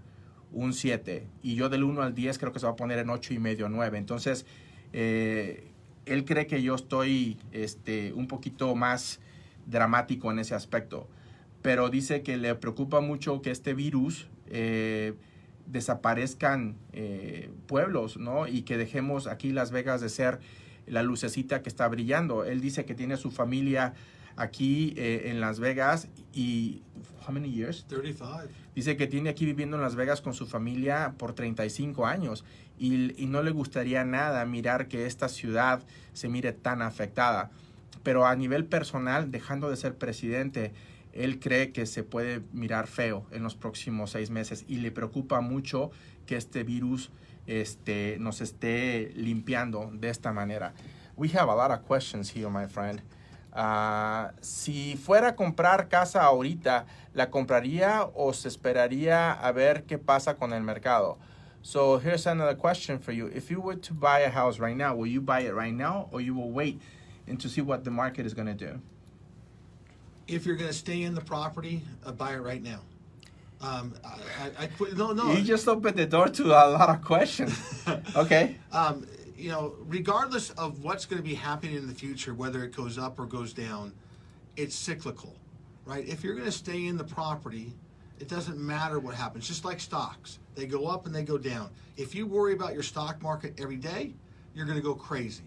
un 0.51 0.73
7 0.73 1.27
y 1.41 1.55
yo 1.55 1.69
del 1.69 1.83
1 1.83 2.01
al 2.01 2.13
10 2.13 2.37
creo 2.37 2.51
que 2.51 2.59
se 2.59 2.65
va 2.65 2.73
a 2.73 2.75
poner 2.75 2.99
en 2.99 3.09
8 3.09 3.33
y 3.33 3.39
medio, 3.39 3.69
9. 3.69 3.97
Entonces, 3.97 4.45
eh, 4.91 5.70
él 6.05 6.25
cree 6.25 6.47
que 6.47 6.61
yo 6.61 6.75
estoy 6.75 7.37
este, 7.51 8.13
un 8.13 8.27
poquito 8.27 8.75
más 8.75 9.19
dramático 9.65 10.31
en 10.31 10.39
ese 10.39 10.55
aspecto, 10.55 11.07
pero 11.61 11.89
dice 11.89 12.23
que 12.23 12.37
le 12.37 12.55
preocupa 12.55 13.01
mucho 13.01 13.41
que 13.41 13.51
este 13.51 13.73
virus 13.73 14.27
eh, 14.47 15.13
desaparezcan 15.67 16.75
eh, 16.93 17.49
pueblos, 17.67 18.17
¿no? 18.17 18.47
Y 18.47 18.63
que 18.63 18.77
dejemos 18.77 19.27
aquí 19.27 19.51
Las 19.51 19.71
Vegas 19.71 20.01
de 20.01 20.09
ser 20.09 20.39
la 20.87 21.03
lucecita 21.03 21.61
que 21.61 21.69
está 21.69 21.87
brillando. 21.87 22.43
Él 22.43 22.61
dice 22.61 22.85
que 22.85 22.95
tiene 22.95 23.15
su 23.17 23.31
familia 23.31 23.93
aquí 24.35 24.93
eh, 24.97 25.23
en 25.25 25.41
Las 25.41 25.59
Vegas 25.59 26.07
y 26.33 26.81
how 27.25 27.33
many 27.33 27.51
years? 27.51 27.85
35. 27.87 28.43
Dice 28.75 28.97
que 28.97 29.07
tiene 29.07 29.29
aquí 29.29 29.45
viviendo 29.45 29.77
en 29.77 29.83
Las 29.83 29.95
Vegas 29.95 30.21
con 30.21 30.33
su 30.33 30.47
familia 30.47 31.13
por 31.17 31.33
35 31.33 32.05
años 32.05 32.43
y, 32.77 33.21
y, 33.21 33.27
no 33.27 33.43
le 33.43 33.51
gustaría 33.51 34.03
nada 34.05 34.45
mirar 34.45 34.87
que 34.87 35.05
esta 35.05 35.29
ciudad 35.29 35.83
se 36.13 36.29
mire 36.29 36.51
tan 36.51 36.81
afectada. 36.81 37.51
Pero 38.03 38.25
a 38.25 38.35
nivel 38.35 38.65
personal, 38.65 39.29
dejando 39.29 39.69
de 39.69 39.77
ser 39.77 39.95
presidente, 39.95 40.71
él 41.13 41.39
cree 41.39 41.71
que 41.71 41.85
se 41.85 42.03
puede 42.03 42.41
mirar 42.53 42.87
feo 42.87 43.25
en 43.31 43.43
los 43.43 43.55
próximos 43.55 44.11
seis 44.11 44.29
meses 44.29 44.65
y 44.67 44.77
le 44.77 44.91
preocupa 44.91 45.41
mucho 45.41 45.91
que 46.25 46.37
este 46.37 46.63
virus 46.63 47.11
este, 47.47 48.17
nos 48.19 48.41
esté 48.41 49.11
limpiando 49.15 49.91
de 49.93 50.09
esta 50.09 50.31
manera. 50.31 50.73
We 51.17 51.29
have 51.29 51.49
a 51.49 51.55
lot 51.55 51.71
of 51.71 51.85
questions 51.87 52.33
here, 52.35 52.49
my 52.49 52.67
friend. 52.67 53.01
Uh, 53.53 54.31
si 54.39 54.95
fuera 54.95 55.29
a 55.29 55.35
comprar 55.35 55.89
casa 55.89 56.23
ahorita, 56.23 56.85
¿la 57.13 57.29
compraría 57.29 58.09
o 58.15 58.31
se 58.33 58.47
esperaría 58.47 59.33
a 59.33 59.51
ver 59.51 59.83
qué 59.83 59.97
pasa 59.97 60.35
con 60.35 60.53
el 60.53 60.61
mercado? 60.61 61.17
So 61.61 61.99
here's 61.99 62.25
another 62.25 62.55
question 62.55 62.97
for 62.97 63.11
you. 63.11 63.27
If 63.27 63.51
you 63.51 63.61
were 63.61 63.75
to 63.75 63.93
buy 63.93 64.19
a 64.21 64.29
house 64.29 64.57
right 64.57 64.75
now, 64.75 64.95
will 64.95 65.07
you 65.07 65.21
buy 65.21 65.41
it 65.41 65.53
right 65.53 65.73
now 65.73 66.07
or 66.11 66.21
you 66.21 66.33
will 66.33 66.51
wait 66.51 66.81
and 67.27 67.39
to 67.39 67.49
see 67.49 67.61
what 67.61 67.83
the 67.83 67.91
market 67.91 68.25
is 68.25 68.33
going 68.33 68.47
to 68.47 68.53
do? 68.53 68.81
If 70.27 70.45
you're 70.45 70.55
going 70.55 70.69
to 70.69 70.75
stay 70.75 71.03
in 71.03 71.13
the 71.13 71.21
property, 71.21 71.83
uh, 72.05 72.13
buy 72.13 72.33
it 72.33 72.41
right 72.41 72.63
now. 72.63 72.79
Um, 73.61 73.93
I, 74.03 74.63
I, 74.63 74.63
I, 74.63 74.69
no, 74.95 75.11
no. 75.11 75.33
You 75.33 75.43
just 75.43 75.67
opened 75.67 75.97
the 75.97 76.07
door 76.07 76.29
to 76.29 76.45
a 76.45 76.65
lot 76.71 76.89
of 76.89 77.03
questions. 77.03 77.53
okay. 78.15 78.57
Um, 78.71 79.05
you 79.41 79.49
know, 79.49 79.73
regardless 79.87 80.51
of 80.51 80.83
what's 80.83 81.05
going 81.05 81.21
to 81.21 81.27
be 81.27 81.33
happening 81.33 81.75
in 81.75 81.87
the 81.87 81.95
future, 81.95 82.33
whether 82.35 82.63
it 82.63 82.75
goes 82.75 82.99
up 82.99 83.19
or 83.19 83.25
goes 83.25 83.53
down, 83.53 83.91
it's 84.55 84.75
cyclical, 84.75 85.35
right? 85.83 86.07
If 86.07 86.23
you're 86.23 86.35
going 86.35 86.45
to 86.45 86.51
stay 86.51 86.85
in 86.85 86.95
the 86.95 87.03
property, 87.03 87.73
it 88.19 88.27
doesn't 88.27 88.59
matter 88.59 88.99
what 88.99 89.15
happens. 89.15 89.47
Just 89.47 89.65
like 89.65 89.79
stocks, 89.79 90.37
they 90.53 90.67
go 90.67 90.85
up 90.85 91.07
and 91.07 91.15
they 91.15 91.23
go 91.23 91.39
down. 91.39 91.71
If 91.97 92.13
you 92.13 92.27
worry 92.27 92.53
about 92.53 92.75
your 92.75 92.83
stock 92.83 93.19
market 93.23 93.59
every 93.59 93.77
day, 93.77 94.13
you're 94.53 94.65
going 94.65 94.77
to 94.77 94.83
go 94.83 94.93
crazy, 94.93 95.45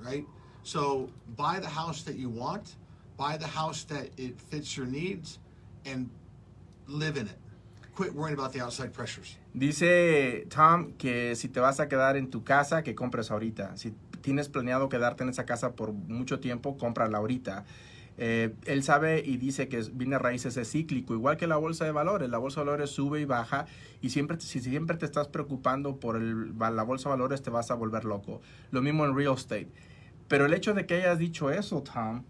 right? 0.00 0.24
So 0.62 1.10
buy 1.36 1.58
the 1.58 1.68
house 1.68 2.02
that 2.02 2.14
you 2.14 2.28
want, 2.28 2.76
buy 3.16 3.36
the 3.36 3.48
house 3.48 3.82
that 3.84 4.10
it 4.16 4.40
fits 4.40 4.76
your 4.76 4.86
needs, 4.86 5.40
and 5.86 6.08
live 6.86 7.16
in 7.16 7.26
it. 7.26 7.38
Quit 7.96 8.14
worrying 8.14 8.38
about 8.38 8.52
the 8.52 8.60
outside 8.60 8.92
pressures. 8.92 9.34
Dice 9.58 10.46
Tom 10.54 10.92
que 10.92 11.34
si 11.34 11.48
te 11.48 11.58
vas 11.58 11.80
a 11.80 11.88
quedar 11.88 12.16
en 12.16 12.30
tu 12.30 12.44
casa, 12.44 12.84
que 12.84 12.94
compres 12.94 13.32
ahorita. 13.32 13.76
Si 13.76 13.92
tienes 14.20 14.48
planeado 14.48 14.88
quedarte 14.88 15.24
en 15.24 15.30
esa 15.30 15.46
casa 15.46 15.72
por 15.72 15.92
mucho 15.92 16.38
tiempo, 16.38 16.78
cómprala 16.78 17.18
ahorita. 17.18 17.64
Eh, 18.18 18.54
él 18.66 18.84
sabe 18.84 19.20
y 19.24 19.36
dice 19.36 19.68
que 19.68 19.80
viene 19.92 20.16
raíces 20.16 20.56
es 20.56 20.70
cíclico, 20.70 21.12
igual 21.12 21.36
que 21.36 21.48
la 21.48 21.56
bolsa 21.56 21.84
de 21.84 21.90
valores. 21.90 22.30
La 22.30 22.38
bolsa 22.38 22.60
de 22.60 22.66
valores 22.66 22.90
sube 22.90 23.20
y 23.20 23.24
baja 23.24 23.66
y 24.00 24.10
siempre, 24.10 24.38
si 24.40 24.60
siempre 24.60 24.96
te 24.96 25.06
estás 25.06 25.26
preocupando 25.26 25.96
por 25.96 26.20
la 26.22 26.82
bolsa 26.84 27.08
de 27.08 27.16
valores 27.16 27.42
te 27.42 27.50
vas 27.50 27.72
a 27.72 27.74
volver 27.74 28.04
loco. 28.04 28.40
Lo 28.70 28.80
mismo 28.80 29.06
en 29.06 29.16
real 29.16 29.34
estate. 29.34 29.72
Pero 30.28 30.46
el 30.46 30.54
hecho 30.54 30.72
de 30.72 30.86
que 30.86 30.94
hayas 30.94 31.18
dicho 31.18 31.50
eso, 31.50 31.82
Tom, 31.82 32.22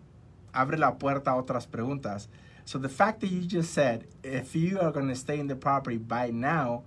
abre 0.54 0.78
la 0.78 0.96
puerta 0.96 1.32
a 1.32 1.36
otras 1.36 1.66
preguntas. 1.66 2.30
So 2.64 2.78
the 2.78 2.88
fact 2.88 3.20
that 3.20 3.28
you 3.28 3.42
just 3.46 3.74
said, 3.74 4.06
if 4.22 4.54
you 4.54 4.78
are 4.80 4.92
going 4.92 5.08
to 5.08 5.14
stay 5.14 5.38
in 5.38 5.46
the 5.46 5.56
property 5.56 5.98
by 5.98 6.30
now, 6.32 6.84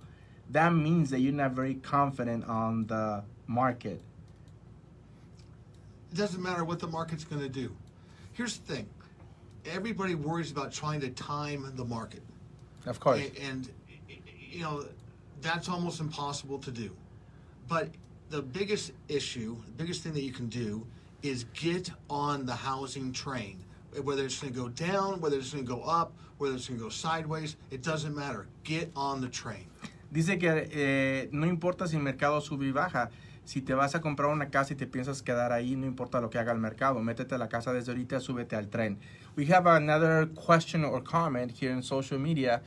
that 0.52 0.74
means 0.74 1.10
that 1.10 1.20
you're 1.20 1.32
not 1.32 1.52
very 1.52 1.74
confident 1.74 2.44
on 2.44 2.86
the 2.86 3.24
market. 3.46 4.00
It 6.12 6.16
doesn't 6.16 6.42
matter 6.42 6.64
what 6.64 6.78
the 6.78 6.86
market's 6.86 7.24
going 7.24 7.42
to 7.42 7.48
do. 7.48 7.74
Here's 8.32 8.58
the 8.58 8.74
thing 8.74 8.88
everybody 9.64 10.14
worries 10.14 10.50
about 10.50 10.72
trying 10.72 11.00
to 11.00 11.10
time 11.10 11.70
the 11.76 11.84
market. 11.84 12.22
Of 12.86 12.98
course. 13.00 13.20
And, 13.20 13.38
and, 13.38 13.70
you 14.50 14.60
know, 14.60 14.84
that's 15.40 15.68
almost 15.68 16.00
impossible 16.00 16.58
to 16.58 16.70
do. 16.70 16.90
But 17.68 17.88
the 18.28 18.42
biggest 18.42 18.92
issue, 19.08 19.56
the 19.64 19.72
biggest 19.72 20.02
thing 20.02 20.12
that 20.14 20.22
you 20.22 20.32
can 20.32 20.48
do 20.48 20.86
is 21.22 21.44
get 21.54 21.90
on 22.10 22.44
the 22.44 22.54
housing 22.54 23.12
train. 23.12 23.64
Whether 24.02 24.24
it's 24.24 24.40
going 24.40 24.52
to 24.52 24.58
go 24.58 24.68
down, 24.68 25.20
whether 25.20 25.36
it's 25.36 25.52
going 25.52 25.64
to 25.64 25.70
go 25.70 25.82
up, 25.82 26.12
whether 26.38 26.54
it's 26.54 26.66
going 26.66 26.78
to 26.78 26.84
go 26.84 26.90
sideways, 26.90 27.56
it 27.70 27.82
doesn't 27.82 28.16
matter. 28.16 28.46
Get 28.64 28.90
on 28.96 29.20
the 29.20 29.28
train. 29.28 29.66
Dice 30.12 30.38
que 30.38 30.68
eh, 30.70 31.30
no 31.32 31.46
importa 31.46 31.86
si 31.86 31.96
el 31.96 32.02
mercado 32.02 32.42
sube 32.42 32.66
y 32.66 32.70
baja. 32.70 33.08
Si 33.44 33.62
te 33.62 33.72
vas 33.72 33.94
a 33.94 34.02
comprar 34.02 34.28
una 34.28 34.50
casa 34.50 34.74
y 34.74 34.76
te 34.76 34.86
piensas 34.86 35.22
quedar 35.22 35.52
ahí, 35.52 35.74
no 35.74 35.86
importa 35.86 36.20
lo 36.20 36.28
que 36.28 36.38
haga 36.38 36.52
el 36.52 36.58
mercado. 36.58 37.00
Métete 37.00 37.34
a 37.34 37.38
la 37.38 37.48
casa 37.48 37.72
desde 37.72 37.92
ahorita, 37.92 38.20
súbete 38.20 38.54
al 38.54 38.68
tren. 38.68 38.98
We 39.36 39.46
have 39.46 39.66
another 39.66 40.28
question 40.34 40.84
or 40.84 41.02
comment 41.02 41.50
here 41.50 41.72
in 41.72 41.82
social 41.82 42.18
media. 42.18 42.60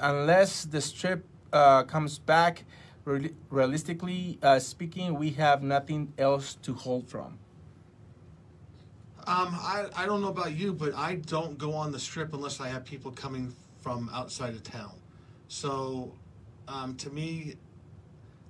Unless 0.00 0.70
the 0.70 0.80
strip 0.80 1.26
uh, 1.52 1.84
comes 1.84 2.18
back, 2.18 2.64
realistically 3.50 4.38
uh, 4.42 4.58
speaking, 4.58 5.14
we 5.18 5.32
have 5.32 5.62
nothing 5.62 6.14
else 6.16 6.56
to 6.62 6.72
hold 6.72 7.06
from. 7.06 7.38
Um, 9.26 9.54
I, 9.60 9.84
I 9.94 10.06
don't 10.06 10.22
know 10.22 10.30
about 10.30 10.52
you, 10.52 10.72
but 10.72 10.94
I 10.94 11.16
don't 11.16 11.58
go 11.58 11.74
on 11.74 11.92
the 11.92 11.98
strip 11.98 12.32
unless 12.32 12.62
I 12.62 12.68
have 12.68 12.86
people 12.86 13.10
coming 13.10 13.54
from 13.82 14.08
outside 14.10 14.54
of 14.54 14.62
town. 14.62 14.94
So, 15.48 16.12
um, 16.68 16.94
to 16.96 17.10
me, 17.10 17.54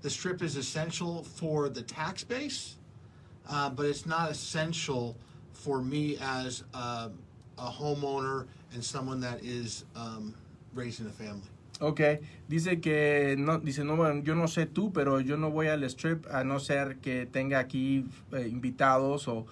the 0.03 0.11
strip 0.11 0.43
is 0.43 0.57
essential 0.57 1.23
for 1.23 1.69
the 1.69 1.83
tax 1.83 2.25
base, 2.25 2.77
uh, 3.49 3.71
but 3.71 3.87
it's 3.87 4.07
not 4.07 4.31
essential 4.31 5.17
for 5.53 5.81
me 5.81 6.17
as 6.21 6.65
a, 6.75 7.11
a 7.59 7.71
homeowner 7.71 8.47
and 8.73 8.85
someone 8.85 9.21
that 9.21 9.43
is 9.43 9.85
um, 9.97 10.35
raising 10.75 11.07
a 11.07 11.11
family. 11.11 11.49
Ok, 11.81 12.21
dice 12.49 12.81
que 12.81 13.37
no, 13.39 13.59
dice 13.59 13.85
no, 13.85 13.95
yo 14.23 14.35
no 14.35 14.47
sé 14.47 14.67
tú, 14.67 14.93
pero 14.93 15.21
yo 15.21 15.37
no 15.37 15.51
voy 15.51 15.69
al 15.69 15.85
strip 15.85 16.27
a 16.29 16.43
no 16.43 16.59
ser 16.59 16.97
que 17.01 17.27
tenga 17.27 17.61
aquí 17.61 18.05
eh, 18.33 18.49
invitados 18.49 19.29
o 19.29 19.47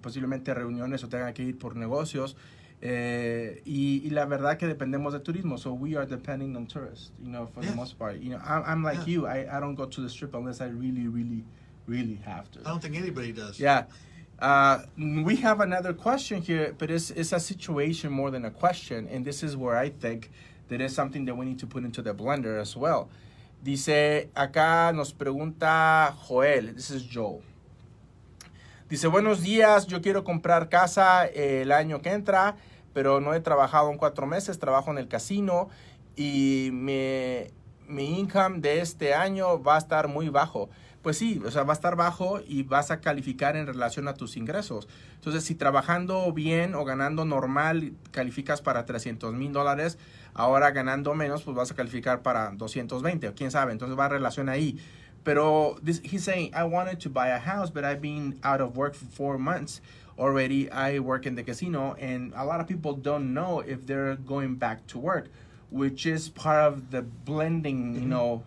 posiblemente 0.00 0.54
reuniones 0.54 1.02
o 1.04 1.08
tenga 1.08 1.32
que 1.32 1.42
ir 1.42 1.58
por 1.58 1.76
negocios. 1.76 2.36
Eh, 2.84 3.62
y, 3.64 4.02
y, 4.04 4.10
la 4.10 4.24
verdad 4.24 4.56
que 4.58 4.66
dependemos 4.66 5.12
de 5.12 5.20
turismo, 5.20 5.56
so 5.56 5.72
we 5.72 5.96
are 5.96 6.04
depending 6.04 6.56
on 6.56 6.66
tourists, 6.66 7.12
you 7.22 7.30
know, 7.30 7.46
for 7.46 7.62
Yeah. 7.62 7.70
the 7.70 7.76
most 7.76 7.96
part. 7.96 8.16
You 8.20 8.30
know, 8.30 8.40
I'm, 8.44 8.64
I'm 8.66 8.82
like 8.82 9.06
Yeah. 9.06 9.14
you, 9.14 9.26
I, 9.28 9.46
I 9.56 9.60
don't 9.60 9.76
go 9.76 9.86
to 9.86 10.00
the 10.00 10.08
strip 10.08 10.34
unless 10.34 10.60
I 10.60 10.66
really, 10.66 11.06
really, 11.06 11.44
really 11.86 12.18
have 12.24 12.50
to. 12.52 12.60
I 12.60 12.70
don't 12.70 12.82
think 12.82 12.96
anybody 12.96 13.30
does. 13.32 13.60
Yeah. 13.60 13.84
Uh, 14.40 14.80
we 14.98 15.36
have 15.36 15.60
another 15.60 15.92
question 15.92 16.42
here, 16.42 16.74
but 16.76 16.90
it's, 16.90 17.10
it's 17.12 17.32
a 17.32 17.38
situation 17.38 18.10
more 18.10 18.32
than 18.32 18.44
a 18.44 18.50
question. 18.50 19.06
And 19.12 19.24
this 19.24 19.44
is 19.44 19.56
where 19.56 19.76
I 19.76 19.88
think 19.90 20.32
that 20.66 20.80
is 20.80 20.92
something 20.92 21.24
that 21.26 21.36
we 21.36 21.44
need 21.46 21.60
to 21.60 21.66
put 21.68 21.84
into 21.84 22.02
the 22.02 22.12
blender 22.12 22.60
as 22.60 22.76
well. 22.76 23.08
Dice, 23.62 24.26
acá 24.34 24.92
nos 24.92 25.12
pregunta 25.12 26.12
Joel, 26.26 26.74
this 26.74 26.90
is 26.90 27.04
Joel. 27.04 27.42
Dice, 28.92 29.06
buenos 29.06 29.40
días, 29.40 29.86
yo 29.86 30.02
quiero 30.02 30.22
comprar 30.22 30.68
casa 30.68 31.24
eh, 31.26 31.62
el 31.62 31.72
año 31.72 32.02
que 32.02 32.10
entra, 32.10 32.56
pero 32.92 33.22
no 33.22 33.32
he 33.32 33.40
trabajado 33.40 33.90
en 33.90 33.96
cuatro 33.96 34.26
meses, 34.26 34.58
trabajo 34.58 34.90
en 34.90 34.98
el 34.98 35.08
casino 35.08 35.70
y 36.14 36.68
mi, 36.74 37.46
mi 37.88 38.20
income 38.20 38.58
de 38.58 38.82
este 38.82 39.14
año 39.14 39.62
va 39.62 39.76
a 39.76 39.78
estar 39.78 40.08
muy 40.08 40.28
bajo. 40.28 40.68
Pues 41.00 41.16
sí, 41.16 41.40
o 41.42 41.50
sea, 41.50 41.62
va 41.62 41.72
a 41.72 41.74
estar 41.74 41.96
bajo 41.96 42.40
y 42.46 42.64
vas 42.64 42.90
a 42.90 43.00
calificar 43.00 43.56
en 43.56 43.66
relación 43.66 44.08
a 44.08 44.14
tus 44.14 44.36
ingresos. 44.36 44.86
Entonces, 45.14 45.42
si 45.42 45.54
trabajando 45.54 46.30
bien 46.34 46.74
o 46.74 46.84
ganando 46.84 47.24
normal 47.24 47.94
calificas 48.10 48.60
para 48.60 48.84
300 48.84 49.32
mil 49.32 49.54
dólares, 49.54 49.96
ahora 50.34 50.70
ganando 50.70 51.14
menos, 51.14 51.44
pues 51.44 51.56
vas 51.56 51.70
a 51.70 51.74
calificar 51.74 52.20
para 52.20 52.50
220, 52.50 53.26
o 53.26 53.34
quién 53.34 53.50
sabe. 53.50 53.72
Entonces 53.72 53.98
va 53.98 54.04
en 54.04 54.10
relación 54.10 54.50
ahí. 54.50 54.78
Pero 55.24 55.78
this, 55.82 56.00
he's 56.02 56.24
saying, 56.24 56.52
I 56.54 56.64
wanted 56.64 57.00
to 57.00 57.08
buy 57.08 57.28
a 57.28 57.38
house, 57.38 57.70
but 57.70 57.84
I've 57.84 58.02
been 58.02 58.38
out 58.42 58.60
of 58.60 58.76
work 58.76 58.94
for 58.94 59.04
four 59.04 59.38
months 59.38 59.80
already. 60.18 60.70
I 60.70 60.98
work 60.98 61.26
in 61.26 61.34
the 61.34 61.42
casino, 61.42 61.94
and 61.98 62.32
a 62.36 62.44
lot 62.44 62.60
of 62.60 62.66
people 62.66 62.94
don't 62.94 63.32
know 63.32 63.60
if 63.60 63.86
they're 63.86 64.16
going 64.16 64.56
back 64.56 64.86
to 64.88 64.98
work, 64.98 65.28
which 65.70 66.06
is 66.06 66.28
part 66.28 66.64
of 66.64 66.90
the 66.90 67.02
blending, 67.02 67.94
you 67.94 68.08
know, 68.08 68.42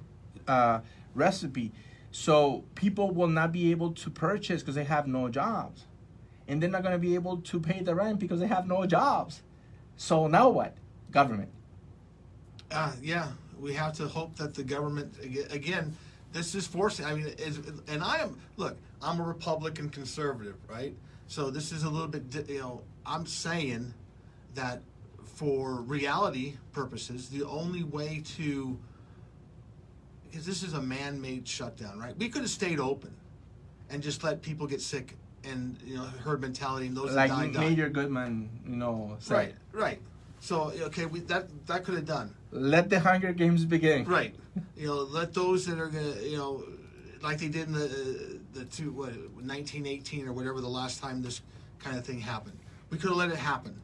uh, 0.48 0.80
recipe. 1.14 1.72
So 2.12 2.64
people 2.76 3.12
will 3.12 3.28
not 3.28 3.52
be 3.52 3.72
able 3.72 3.92
to 3.92 4.10
purchase 4.10 4.62
because 4.62 4.76
they 4.76 4.86
have 4.86 5.08
no 5.08 5.28
jobs. 5.30 5.86
And 6.48 6.62
they're 6.62 6.70
not 6.70 6.84
going 6.84 6.94
to 6.94 7.00
be 7.00 7.16
able 7.16 7.38
to 7.38 7.60
pay 7.60 7.82
the 7.82 7.96
rent 7.96 8.20
because 8.20 8.40
they 8.40 8.48
have 8.48 8.68
no 8.68 8.86
jobs. 8.86 9.42
So 9.98 10.28
now 10.28 10.50
what? 10.50 10.76
Government. 11.12 11.50
Uh, 12.72 12.92
yeah, 13.02 13.30
we 13.60 13.74
have 13.74 13.94
to 13.94 14.08
hope 14.08 14.36
that 14.36 14.54
the 14.54 14.64
government 14.64 15.14
aga- 15.24 15.52
again. 15.52 15.96
This 16.36 16.54
is 16.54 16.68
forcing. 16.68 17.06
I 17.06 17.16
mean, 17.16 17.28
is, 17.38 17.60
and 17.88 18.04
I 18.04 18.18
am 18.18 18.38
look. 18.58 18.78
I'm 19.02 19.22
a 19.22 19.24
Republican 19.24 19.90
conservative, 19.90 20.58
right? 20.70 20.94
So 21.28 21.50
this 21.50 21.72
is 21.72 21.84
a 21.84 21.90
little 21.90 22.10
bit. 22.10 22.50
You 22.50 22.60
know, 22.60 22.82
I'm 23.06 23.26
saying 23.26 23.94
that 24.54 24.82
for 25.24 25.76
reality 25.76 26.58
purposes, 26.74 27.30
the 27.30 27.46
only 27.46 27.84
way 27.84 28.22
to 28.36 28.78
because 30.30 30.46
this 30.46 30.62
is 30.62 30.74
a 30.74 30.82
man-made 30.82 31.48
shutdown, 31.48 32.00
right? 32.00 32.18
We 32.18 32.28
could 32.28 32.42
have 32.42 32.52
stayed 32.52 32.82
open 32.82 33.16
and 33.90 34.04
just 34.04 34.22
let 34.22 34.42
people 34.42 34.68
get 34.68 34.82
sick 34.82 35.16
and 35.46 35.78
you 35.86 35.96
know 35.96 36.04
herd 36.04 36.42
mentality 36.42 36.88
and 36.88 36.98
those 36.98 37.14
Like 37.14 37.30
that 37.30 37.36
died, 37.38 37.54
died. 37.54 37.70
Major 37.70 37.88
Goodman, 37.88 38.50
you 38.68 38.76
know, 38.76 39.16
said. 39.20 39.34
Right, 39.34 39.56
right. 39.72 40.02
So 40.46 40.72
okay, 40.80 41.08
we, 41.08 41.22
that 41.22 41.48
that 41.66 41.84
could 41.84 41.96
have 41.96 42.06
done. 42.06 42.36
Let 42.52 42.92
the 42.92 43.00
Hunger 43.00 43.34
Games 43.34 43.66
begin. 43.66 44.06
Right. 44.06 44.36
You 44.78 44.88
know, 44.88 44.98
let 45.02 45.34
those 45.34 45.66
that 45.66 45.80
are 45.80 45.88
gonna, 45.88 46.22
you 46.22 46.38
know, 46.38 46.64
like 47.24 47.40
they 47.40 47.48
did 47.48 47.66
in 47.66 47.74
the 47.74 48.40
the 48.54 48.66
two 48.66 48.92
what 48.92 49.10
1918 49.10 50.28
or 50.28 50.34
whatever 50.34 50.62
the 50.62 50.68
last 50.68 51.02
time 51.02 51.24
this 51.24 51.42
kind 51.80 51.98
of 51.98 52.06
thing 52.06 52.20
happened. 52.20 52.60
We 52.92 53.00
could 53.00 53.10
have 53.10 53.18
let 53.18 53.32
it 53.32 53.38
happen, 53.38 53.82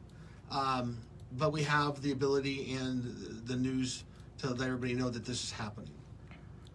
um, 0.52 0.98
but 1.36 1.52
we 1.52 1.64
have 1.64 2.00
the 2.00 2.12
ability 2.12 2.74
and 2.74 3.42
the 3.44 3.56
news 3.56 4.04
to 4.38 4.50
let 4.50 4.68
everybody 4.68 4.94
know 4.94 5.10
that 5.10 5.24
this 5.24 5.42
is 5.42 5.50
happening. 5.50 5.90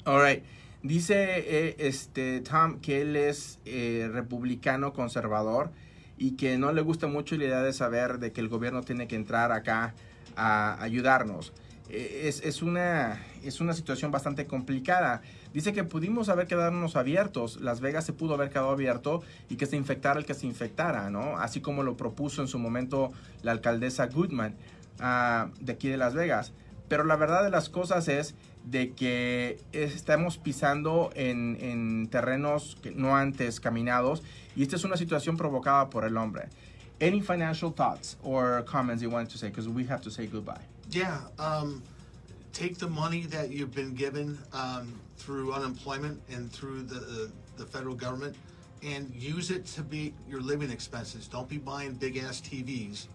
All 0.06 0.20
right. 0.20 0.44
Dice 0.84 1.12
eh, 1.12 1.76
este 1.80 2.44
Tom 2.44 2.80
que 2.82 3.04
él 3.04 3.16
es 3.16 3.58
eh, 3.66 4.10
republicano 4.12 4.94
conservador 4.94 5.72
y 6.18 6.32
que 6.32 6.58
no 6.58 6.72
le 6.72 6.82
gusta 6.82 7.08
mucho 7.08 7.36
la 7.38 7.46
idea 7.46 7.62
de 7.62 7.74
saber 7.74 8.20
de 8.20 8.32
que 8.32 8.42
el 8.42 8.50
gobierno 8.50 8.82
tiene 8.82 9.08
que 9.08 9.16
entrar 9.16 9.52
acá 9.52 9.94
a 10.36 10.82
ayudarnos. 10.82 11.54
Eh, 11.90 12.24
es, 12.26 12.42
es 12.44 12.62
una, 12.62 13.22
es 13.44 13.62
una 13.62 13.74
situación 13.74 14.12
bastante 14.12 14.46
complicada. 14.46 15.22
Dice 15.54 15.74
que 15.74 15.84
pudimos 15.84 16.30
haber 16.30 16.48
quedarnos 16.48 16.96
abiertos. 16.96 17.62
Las 17.62 17.80
Vegas 17.80 18.06
se 18.06 18.14
pudo 18.14 18.34
haber 18.34 18.50
quedado 18.50 18.72
abierto 18.72 19.22
y 19.50 19.56
que 19.56 19.66
se 19.66 19.78
infectara 19.78 20.20
el 20.20 20.26
que 20.26 20.34
se 20.34 20.46
infectara, 20.46 21.10
¿no? 21.10 21.38
Así 21.38 21.62
como 21.62 21.84
lo 21.84 21.96
propuso 21.96 22.42
en 22.42 22.48
su 22.48 22.60
momento 22.60 23.12
la 23.42 23.52
alcaldesa 23.52 24.08
Goodman 24.08 24.56
ah, 25.00 25.50
de 25.60 25.74
aquí 25.74 25.88
de 25.88 25.98
Las 25.98 26.14
Vegas. 26.14 26.52
Pero 26.88 27.04
la 27.04 27.16
verdad 27.16 27.44
de 27.44 27.50
las 27.50 27.70
cosas 27.70 28.08
es 28.08 28.36
de 28.72 28.92
que 28.92 29.60
estamos 29.72 30.38
pisando 30.38 31.12
en, 31.16 31.58
en 31.62 32.08
terrenos 32.08 32.78
que 32.82 32.92
no 32.92 33.16
antes 33.16 33.60
caminados 33.60 34.24
y 34.56 34.64
esta 34.64 34.76
es 34.76 34.84
una 34.84 34.98
situación 34.98 35.38
provocada 35.38 35.90
por 35.90 36.04
el 36.04 36.18
hombre. 36.18 36.50
Any 37.00 37.22
financial 37.22 37.72
thoughts 37.72 38.18
or 38.24 38.64
comments 38.66 39.04
you 39.04 39.10
want 39.10 39.30
to 39.30 39.38
say? 39.38 39.50
Because 39.50 39.70
we 39.70 39.86
have 39.86 40.02
to 40.02 40.10
say 40.10 40.26
goodbye. 40.26 40.66
Yeah. 40.90 41.20
Um, 41.38 41.84
take 42.54 42.78
the 42.80 42.88
money 42.88 43.28
that 43.28 43.52
you've 43.52 43.76
been 43.76 43.94
given 43.94 44.38
um, 44.52 45.00
through 45.18 45.54
unemployment 45.54 46.20
and 46.32 46.52
through 46.52 46.82
the, 46.84 47.00
the 47.00 47.32
the 47.58 47.66
federal 47.66 47.96
government, 47.96 48.36
and 48.84 49.12
use 49.14 49.52
it 49.52 49.66
to 49.66 49.84
be 49.84 50.14
your 50.30 50.42
living 50.42 50.72
expenses. 50.72 51.28
Don't 51.28 51.50
be 51.50 51.58
buying 51.58 51.94
big 51.94 52.18
ass 52.18 52.42
TVs 52.42 53.08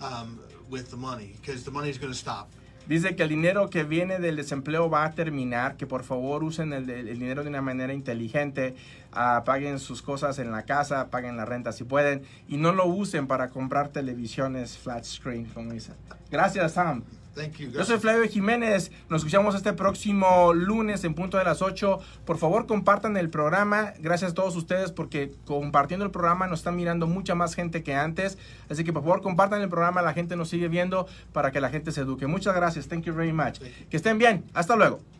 um, 0.00 0.38
with 0.70 0.90
the 0.90 0.96
money 0.96 1.34
because 1.40 1.64
the 1.64 1.70
money 1.70 1.90
is 1.90 1.98
going 1.98 2.12
to 2.12 2.18
stop. 2.18 2.50
Dice 2.88 3.16
que 3.16 3.24
el 3.24 3.28
dinero 3.28 3.68
que 3.68 3.82
viene 3.82 4.20
del 4.20 4.36
desempleo 4.36 4.88
va 4.88 5.04
a 5.04 5.12
terminar, 5.12 5.76
que 5.76 5.86
por 5.86 6.04
favor 6.04 6.44
usen 6.44 6.72
el, 6.72 6.86
dinero 6.86 7.42
de 7.42 7.48
una 7.48 7.60
manera 7.60 7.92
inteligente, 7.92 8.76
ah, 9.12 9.42
paguen 9.44 9.80
sus 9.80 10.02
cosas 10.02 10.38
en 10.38 10.52
la 10.52 10.62
casa, 10.62 11.10
paguen 11.10 11.36
la 11.36 11.44
renta 11.44 11.72
si 11.72 11.82
pueden, 11.82 12.22
y 12.48 12.58
no 12.58 12.72
lo 12.72 12.86
usen 12.86 13.26
para 13.26 13.48
comprar 13.48 13.88
televisiones 13.88 14.78
flat 14.78 15.04
screen, 15.04 15.46
como 15.46 15.72
dicen. 15.72 15.96
Gracias, 16.30 16.72
Sam. 16.72 17.02
Thank 17.36 17.58
you. 17.58 17.70
Yo 17.70 17.84
soy 17.84 17.98
Flavio 17.98 18.26
Jiménez, 18.28 18.90
nos 19.10 19.20
escuchamos 19.20 19.54
este 19.54 19.74
próximo 19.74 20.54
lunes 20.54 21.04
en 21.04 21.14
punto 21.14 21.36
de 21.36 21.44
las 21.44 21.60
8. 21.60 22.00
Por 22.24 22.38
favor, 22.38 22.66
compartan 22.66 23.18
el 23.18 23.28
programa. 23.28 23.92
Gracias 23.98 24.30
a 24.32 24.34
todos 24.34 24.56
ustedes 24.56 24.90
porque 24.90 25.30
compartiendo 25.44 26.06
el 26.06 26.10
programa 26.10 26.46
nos 26.46 26.60
están 26.60 26.76
mirando 26.76 27.06
mucha 27.06 27.34
más 27.34 27.54
gente 27.54 27.82
que 27.82 27.94
antes. 27.94 28.38
Así 28.70 28.84
que 28.84 28.92
por 28.92 29.02
favor, 29.02 29.20
compartan 29.20 29.60
el 29.60 29.68
programa, 29.68 30.00
la 30.00 30.14
gente 30.14 30.34
nos 30.34 30.48
sigue 30.48 30.68
viendo 30.68 31.06
para 31.34 31.52
que 31.52 31.60
la 31.60 31.68
gente 31.68 31.92
se 31.92 32.00
eduque. 32.00 32.26
Muchas 32.26 32.54
gracias. 32.54 32.88
Thank 32.88 33.04
you 33.04 33.14
very 33.14 33.34
much. 33.34 33.60
Que 33.90 33.98
estén 33.98 34.16
bien. 34.16 34.44
Hasta 34.54 34.74
luego. 34.74 35.15